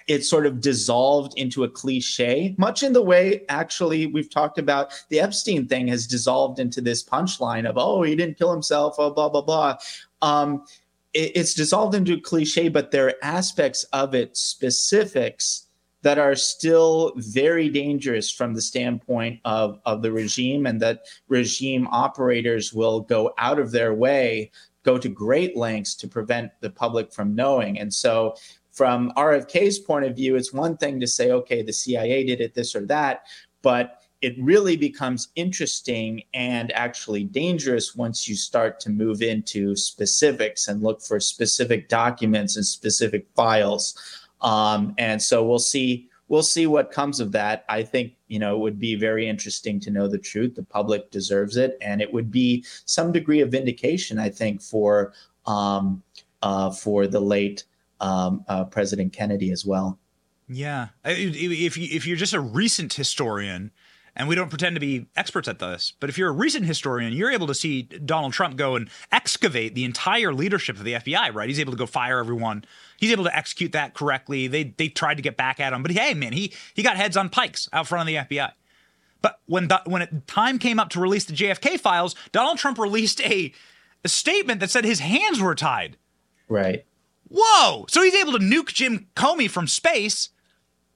[0.08, 4.90] it's sort of dissolved into a cliche, much in the way actually we've talked about
[5.10, 9.10] the Epstein thing has dissolved into this punchline of, oh, he didn't kill himself, oh,
[9.10, 9.76] blah, blah, blah.
[10.22, 10.64] Um,
[11.12, 15.67] it, it's dissolved into a cliche, but there are aspects of it, specifics
[16.02, 21.88] that are still very dangerous from the standpoint of, of the regime, and that regime
[21.90, 24.50] operators will go out of their way,
[24.84, 27.78] go to great lengths to prevent the public from knowing.
[27.78, 28.36] And so,
[28.70, 32.54] from RFK's point of view, it's one thing to say, okay, the CIA did it,
[32.54, 33.24] this or that,
[33.60, 40.68] but it really becomes interesting and actually dangerous once you start to move into specifics
[40.68, 44.27] and look for specific documents and specific files.
[44.40, 47.64] Um, and so we'll see we'll see what comes of that.
[47.68, 50.54] I think you know it would be very interesting to know the truth.
[50.54, 55.12] The public deserves it, and it would be some degree of vindication, I think, for
[55.46, 56.02] um,
[56.42, 57.64] uh, for the late
[58.00, 59.98] um, uh, President Kennedy as well.
[60.48, 63.70] Yeah, if you if you're just a recent historian,
[64.18, 67.12] and we don't pretend to be experts at this, but if you're a recent historian,
[67.12, 71.32] you're able to see Donald Trump go and excavate the entire leadership of the FBI,
[71.32, 71.48] right?
[71.48, 72.64] He's able to go fire everyone.
[72.98, 74.48] He's able to execute that correctly.
[74.48, 77.16] They they tried to get back at him, but hey, man, he he got heads
[77.16, 78.52] on pikes out front of the FBI.
[79.22, 82.78] But when the, when it, time came up to release the JFK files, Donald Trump
[82.78, 83.52] released a,
[84.04, 85.96] a statement that said his hands were tied.
[86.48, 86.84] Right.
[87.30, 87.84] Whoa!
[87.88, 90.30] So he's able to nuke Jim Comey from space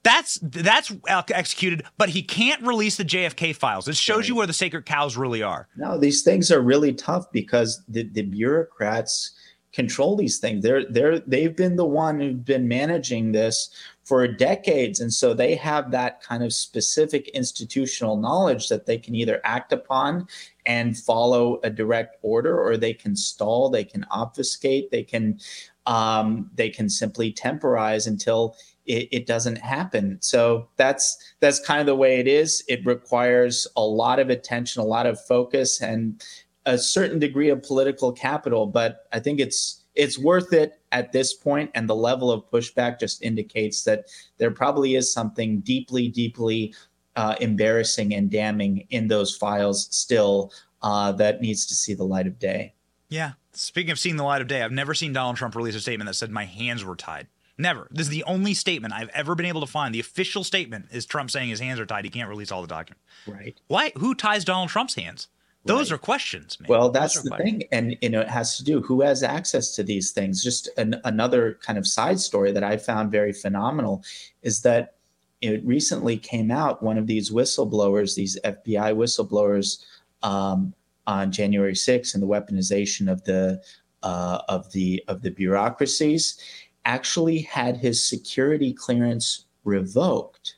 [0.03, 0.93] that's that's
[1.31, 3.87] executed, but he can't release the JFK files.
[3.89, 4.29] It shows right.
[4.29, 5.69] you where the sacred cows really are.
[5.77, 9.33] No, these things are really tough because the, the bureaucrats
[9.73, 10.63] control these things.
[10.63, 13.71] They're they're they've been the one who've been managing this
[14.05, 19.15] for decades, and so they have that kind of specific institutional knowledge that they can
[19.15, 20.27] either act upon
[20.67, 25.39] and follow a direct order, or they can stall, they can obfuscate, they can
[25.87, 30.18] um, they can simply temporize until it, it, doesn't happen.
[30.20, 32.64] So that's that's kind of the way it is.
[32.68, 36.22] It requires a lot of attention, a lot of focus, and
[36.66, 38.66] a certain degree of political capital.
[38.66, 42.99] But I think it's it's worth it at this point, and the level of pushback
[42.99, 44.07] just indicates that
[44.39, 46.74] there probably is something deeply, deeply
[47.16, 50.53] uh, embarrassing and damning in those files still
[50.83, 52.74] uh, that needs to see the light of day.
[53.09, 53.33] Yeah.
[53.53, 56.09] Speaking of seeing the light of day, I've never seen Donald Trump release a statement
[56.09, 57.26] that said my hands were tied.
[57.59, 57.87] Never.
[57.91, 59.95] This is the only statement I've ever been able to find.
[59.95, 62.05] The official statement is Trump saying his hands are tied.
[62.05, 63.05] He can't release all the documents.
[63.27, 63.59] Right.
[63.69, 63.93] Why?
[63.99, 65.29] Who ties Donald Trump's hands?
[65.65, 65.97] Those right.
[65.97, 66.59] are questions.
[66.59, 66.69] Man.
[66.69, 67.59] Well, that's the questions.
[67.59, 70.43] thing, and you know, it has to do who has access to these things.
[70.43, 74.03] Just an, another kind of side story that I found very phenomenal
[74.43, 74.95] is that
[75.41, 76.83] it recently came out.
[76.83, 79.85] One of these whistleblowers, these FBI whistleblowers,
[80.23, 80.75] um,
[81.07, 83.61] on January 6th, and the weaponization of the
[84.03, 86.39] uh, of the of the bureaucracies
[86.85, 90.57] actually had his security clearance revoked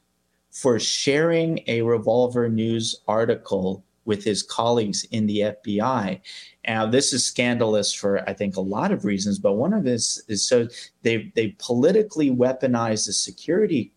[0.50, 6.20] for sharing a revolver news article with his colleagues in the FBI.
[6.66, 10.22] Now, this is scandalous for I think a lot of reasons, but one of this
[10.28, 10.68] is so
[11.02, 13.92] they they politically weaponize the security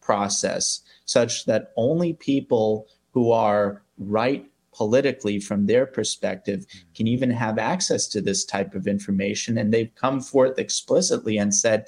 [0.00, 4.47] process such that only people who are right
[4.78, 6.78] politically from their perspective mm-hmm.
[6.94, 9.58] can even have access to this type of information.
[9.58, 11.86] And they've come forth explicitly and said,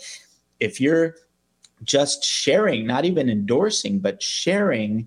[0.59, 1.15] if you're
[1.85, 5.07] just sharing, not even endorsing, but sharing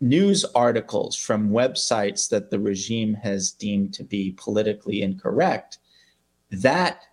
[0.00, 5.78] news articles from websites that the regime has deemed to be politically incorrect,
[6.50, 7.04] that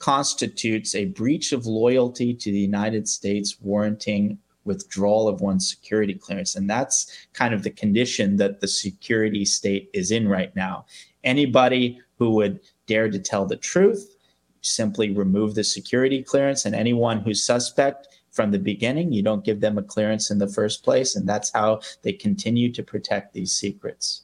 [0.00, 6.56] constitutes a breach of loyalty to the United States warranting withdrawal of one's security clearance.
[6.56, 10.86] And that's kind of the condition that the security state is in right now.
[11.24, 14.16] Anybody who would dare to tell the truth,
[14.60, 19.60] simply remove the security clearance, and anyone who's suspect from the beginning, you don't give
[19.60, 21.16] them a clearance in the first place.
[21.16, 24.22] And that's how they continue to protect these secrets.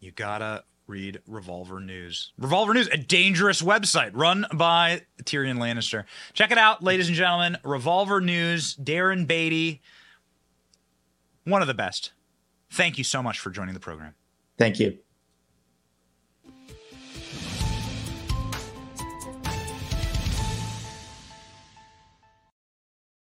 [0.00, 2.32] You gotta read Revolver News.
[2.38, 6.04] Revolver News, a dangerous website run by Tyrion Lannister.
[6.32, 7.58] Check it out, ladies and gentlemen.
[7.62, 9.82] Revolver News, Darren Beattie,
[11.44, 12.12] one of the best.
[12.70, 14.14] Thank you so much for joining the program.
[14.58, 14.98] Thank you.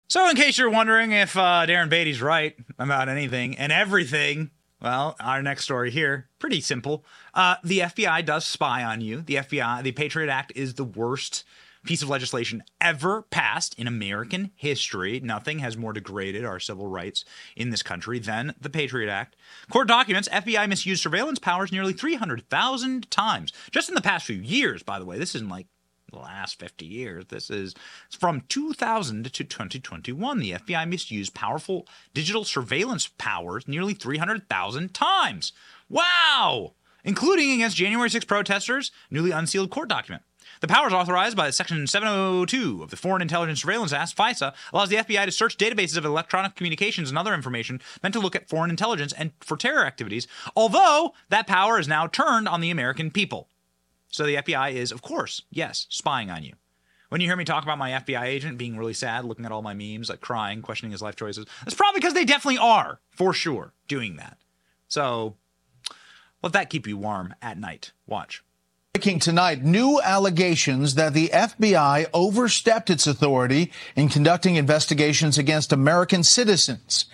[0.09, 4.51] So, in case you're wondering if uh, Darren Beattie's right about anything and everything,
[4.87, 7.05] well, our next story here, pretty simple.
[7.34, 9.20] Uh, the FBI does spy on you.
[9.20, 11.43] The FBI, the Patriot Act is the worst
[11.84, 15.18] piece of legislation ever passed in American history.
[15.18, 17.24] Nothing has more degraded our civil rights
[17.57, 19.34] in this country than the Patriot Act.
[19.70, 24.84] Court documents FBI misused surveillance powers nearly 300,000 times just in the past few years,
[24.84, 25.18] by the way.
[25.18, 25.66] This isn't like
[26.17, 27.27] the last 50 years.
[27.29, 27.75] This is
[28.11, 30.39] from 2000 to 2021.
[30.39, 35.53] The FBI misused powerful digital surveillance powers nearly 300,000 times.
[35.89, 36.73] Wow!
[37.05, 40.23] Including against January 6 protesters, newly unsealed court document.
[40.61, 44.97] The powers authorized by Section 702 of the Foreign Intelligence Surveillance Act, FISA, allows the
[44.97, 48.71] FBI to search databases of electronic communications and other information meant to look at foreign
[48.71, 53.49] intelligence and for terror activities, although that power is now turned on the American people.
[54.17, 56.55] So the FBI is, of course, yes, spying on you.
[57.11, 59.61] When you hear me talk about my FBI agent being really sad, looking at all
[59.61, 63.35] my memes, like crying, questioning his life choices, that's probably because they definitely are, for
[63.35, 64.39] sure, doing that.
[64.89, 65.37] So
[66.43, 67.93] let that keep you warm at night.
[68.07, 68.43] Watch.
[68.95, 76.25] Breaking tonight, new allegations that the FBI overstepped its authority in conducting investigations against American
[76.25, 77.05] citizens.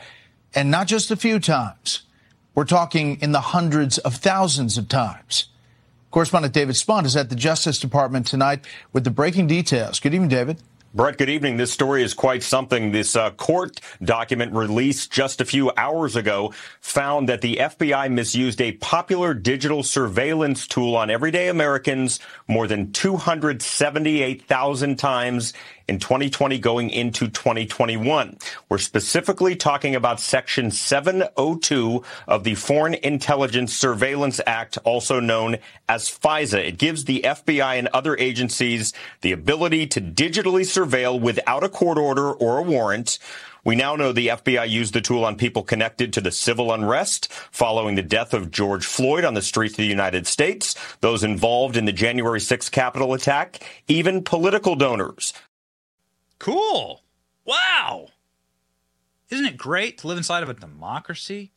[0.54, 2.02] And not just a few times.
[2.54, 5.48] We're talking in the hundreds of thousands of times.
[6.12, 9.98] Correspondent David Spunt is at the Justice Department tonight with the breaking details.
[9.98, 10.58] Good evening, David.
[10.94, 11.56] Bret, good evening.
[11.56, 12.92] This story is quite something.
[12.92, 16.52] This uh, court document released just a few hours ago
[16.82, 22.92] found that the FBI misused a popular digital surveillance tool on everyday Americans more than
[22.92, 25.54] 278,000 times
[25.88, 28.38] in 2020 going into 2021.
[28.68, 35.58] We're specifically talking about Section 702 of the Foreign Intelligence Surveillance Act, also known
[35.88, 36.68] as FISA.
[36.68, 41.98] It gives the FBI and other agencies the ability to digitally surveil without a court
[41.98, 43.18] order or a warrant.
[43.64, 47.32] We now know the FBI used the tool on people connected to the civil unrest
[47.32, 51.76] following the death of George Floyd on the streets of the United States, those involved
[51.76, 55.32] in the January 6th Capitol attack, even political donors.
[56.42, 57.04] Cool.
[57.44, 58.08] Wow.
[59.30, 61.52] Isn't it great to live inside of a democracy?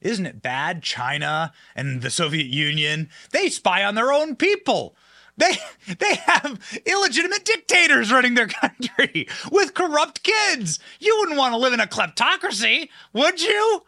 [0.00, 0.84] Isn't it bad?
[0.84, 4.94] China and the Soviet Union, they spy on their own people.
[5.36, 5.58] They
[5.98, 10.78] they have illegitimate dictators running their country with corrupt kids.
[11.00, 13.82] You wouldn't want to live in a kleptocracy, would you?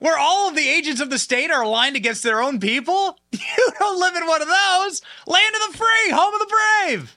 [0.00, 3.16] Where all of the agents of the state are aligned against their own people?
[3.32, 5.02] You don't live in one of those.
[5.28, 6.56] Land of the free, home of the
[6.86, 7.16] brave.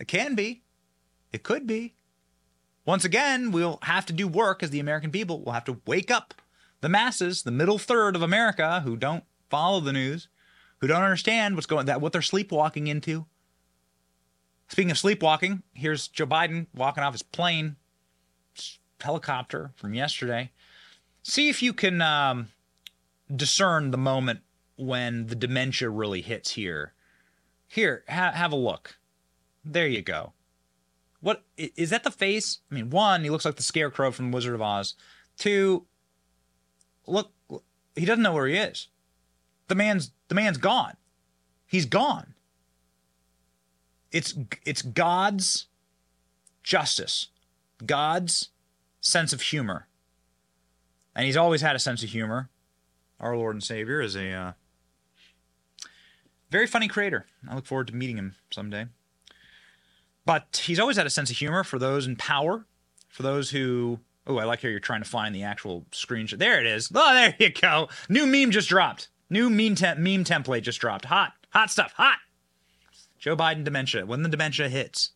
[0.00, 0.62] It can be.
[1.32, 1.94] It could be.
[2.84, 5.42] Once again, we'll have to do work as the American people.
[5.42, 6.34] We'll have to wake up
[6.80, 10.28] the masses, the middle third of America who don't follow the news,
[10.78, 13.26] who don't understand what's going that what they're sleepwalking into.
[14.68, 17.76] Speaking of sleepwalking, here's Joe Biden walking off his plane,
[19.00, 20.50] helicopter from yesterday.
[21.22, 22.48] See if you can um,
[23.34, 24.40] discern the moment
[24.76, 26.92] when the dementia really hits here.
[27.66, 28.98] Here, ha- have a look.
[29.64, 30.32] There you go.
[31.20, 32.04] What is that?
[32.04, 32.60] The face?
[32.70, 34.94] I mean, one, he looks like the Scarecrow from Wizard of Oz.
[35.36, 35.86] Two,
[37.06, 37.32] look,
[37.96, 38.88] he doesn't know where he is.
[39.66, 40.96] The man's the man's gone.
[41.66, 42.34] He's gone.
[44.12, 44.34] It's
[44.64, 45.66] it's God's
[46.62, 47.28] justice,
[47.84, 48.50] God's
[49.00, 49.88] sense of humor,
[51.14, 52.48] and he's always had a sense of humor.
[53.20, 54.52] Our Lord and Savior is a uh,
[56.50, 57.26] very funny creator.
[57.48, 58.86] I look forward to meeting him someday.
[60.28, 62.66] But he's always had a sense of humor for those in power,
[63.08, 64.00] for those who.
[64.26, 66.36] Oh, I like how you're trying to find the actual screenshot.
[66.36, 66.90] There it is.
[66.94, 67.88] Oh, there you go.
[68.10, 69.08] New meme just dropped.
[69.30, 71.06] New meme te- meme template just dropped.
[71.06, 71.92] Hot, hot stuff.
[71.92, 72.18] Hot.
[73.18, 74.04] Joe Biden dementia.
[74.04, 75.12] When the dementia hits.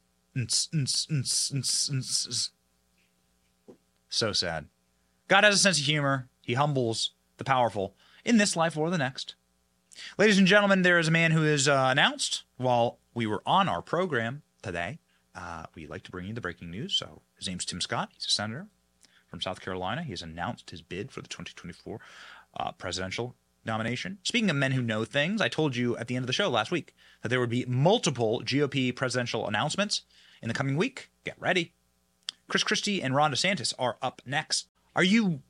[4.09, 4.69] So sad.
[5.29, 6.31] God has a sense of humor.
[6.41, 7.95] He humbles the powerful
[8.25, 9.35] in this life or the next.
[10.17, 13.69] Ladies and gentlemen, there is a man who is uh, announced while we were on
[13.69, 14.99] our program today.
[15.35, 16.95] Uh, we like to bring you the breaking news.
[16.95, 18.11] So his name's Tim Scott.
[18.15, 18.67] He's a senator
[19.29, 20.03] from South Carolina.
[20.03, 22.01] He has announced his bid for the 2024
[22.59, 23.35] uh, presidential
[23.65, 24.19] nomination.
[24.23, 26.51] Speaking of men who know things, I told you at the end of the show
[26.51, 30.03] last week that there would be multiple GOP presidential announcements
[30.43, 31.11] in the coming week.
[31.25, 31.73] Get ready.
[32.49, 34.67] Chris Christie and Ron DeSantis are up next.
[34.95, 35.41] Are you,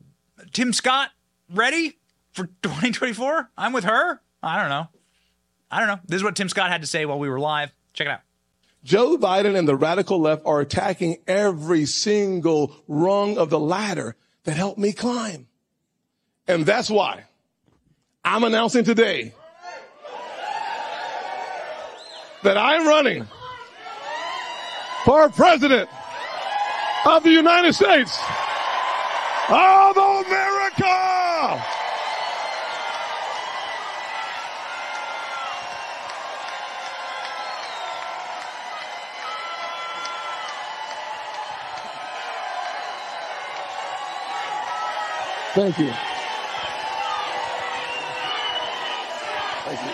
[0.52, 1.10] Tim Scott,
[1.50, 1.98] ready
[2.32, 3.50] for 2024?
[3.58, 4.20] I'm with her.
[4.42, 4.88] I don't know.
[5.70, 6.00] I don't know.
[6.06, 7.72] This is what Tim Scott had to say while we were live.
[7.94, 8.20] Check it out.
[8.84, 14.56] Joe Biden and the radical left are attacking every single rung of the ladder that
[14.56, 15.46] helped me climb.
[16.48, 17.24] And that's why
[18.24, 19.32] I'm announcing today
[22.42, 23.26] that I'm running
[25.04, 25.88] for president
[27.06, 28.18] of the United States
[29.48, 31.81] of America.
[45.54, 45.92] Thank you.
[49.64, 49.92] Thank you.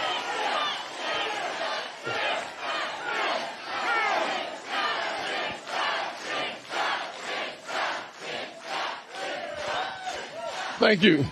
[10.78, 11.26] Thank you.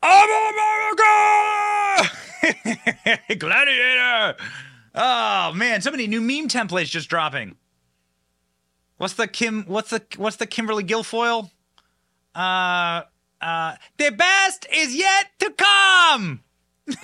[0.00, 2.14] I'm America!
[3.36, 4.36] Gladiator!
[4.94, 7.56] Oh man, so many new meme templates just dropping.
[8.98, 9.64] What's the Kim?
[9.66, 11.50] What's the what's the Kimberly Guilfoyle?
[12.34, 13.02] Uh,
[13.40, 16.40] uh, the best is yet to come.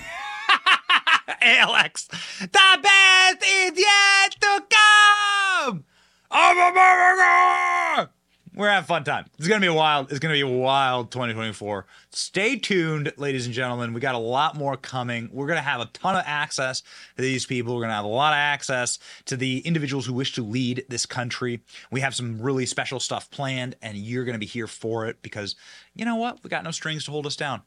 [1.41, 2.09] Alex,
[2.41, 5.85] the best is yet to come.
[6.31, 8.11] I'm America.
[8.57, 9.27] We're having a fun time.
[9.37, 10.11] It's gonna be wild.
[10.11, 11.87] It's gonna be a wild 2024.
[12.11, 13.93] Stay tuned, ladies and gentlemen.
[13.93, 15.29] We got a lot more coming.
[15.33, 16.83] We're gonna have a ton of access
[17.17, 17.75] to these people.
[17.75, 21.05] We're gonna have a lot of access to the individuals who wish to lead this
[21.05, 21.63] country.
[21.91, 25.57] We have some really special stuff planned, and you're gonna be here for it because
[25.93, 26.45] you know what?
[26.45, 27.63] We got no strings to hold us down.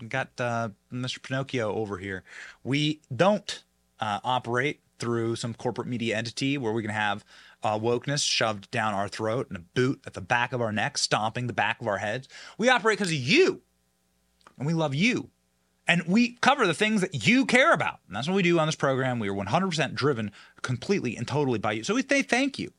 [0.00, 1.22] We got uh, Mr.
[1.22, 2.22] Pinocchio over here.
[2.64, 3.62] We don't
[4.00, 7.22] uh, operate through some corporate media entity where we can have
[7.66, 10.96] uh, wokeness shoved down our throat and a boot at the back of our neck,
[10.96, 12.28] stomping the back of our heads.
[12.58, 13.60] We operate because of you,
[14.56, 15.30] and we love you.
[15.88, 17.98] And we cover the things that you care about.
[18.06, 19.18] And that's what we do on this program.
[19.18, 20.32] We are 100% driven
[20.62, 21.84] completely and totally by you.
[21.84, 22.72] So we say thank you.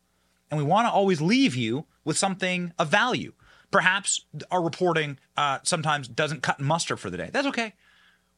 [0.50, 3.34] And we want to always leave you with something of value.
[3.72, 7.30] Perhaps our reporting uh, sometimes doesn't cut muster for the day.
[7.32, 7.74] That's okay.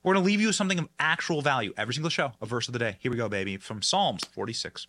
[0.04, 2.68] We're going to leave you with something of actual value every single show, a verse
[2.68, 2.98] of the day.
[3.00, 4.88] Here we go, baby, from Psalms 46.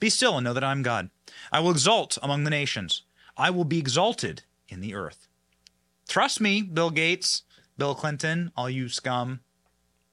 [0.00, 1.10] Be still and know that I am God.
[1.52, 3.02] I will exalt among the nations.
[3.36, 5.28] I will be exalted in the earth.
[6.08, 7.42] Trust me, Bill Gates,
[7.76, 9.40] Bill Clinton, all you scum.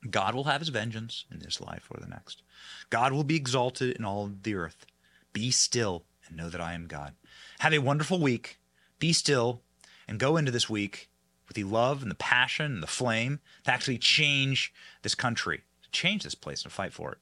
[0.09, 2.41] God will have his vengeance in this life or the next.
[2.89, 4.85] God will be exalted in all the earth.
[5.33, 7.13] Be still and know that I am God.
[7.59, 8.59] Have a wonderful week.
[8.99, 9.61] Be still
[10.07, 11.09] and go into this week
[11.47, 14.73] with the love and the passion and the flame to actually change
[15.03, 17.17] this country, to change this place and fight for it.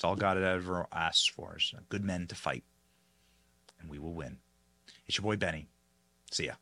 [0.00, 2.64] It's all God ever asks for is good men to fight,
[3.78, 4.38] and we will win.
[5.06, 5.68] It's your boy Benny.
[6.30, 6.54] See ya.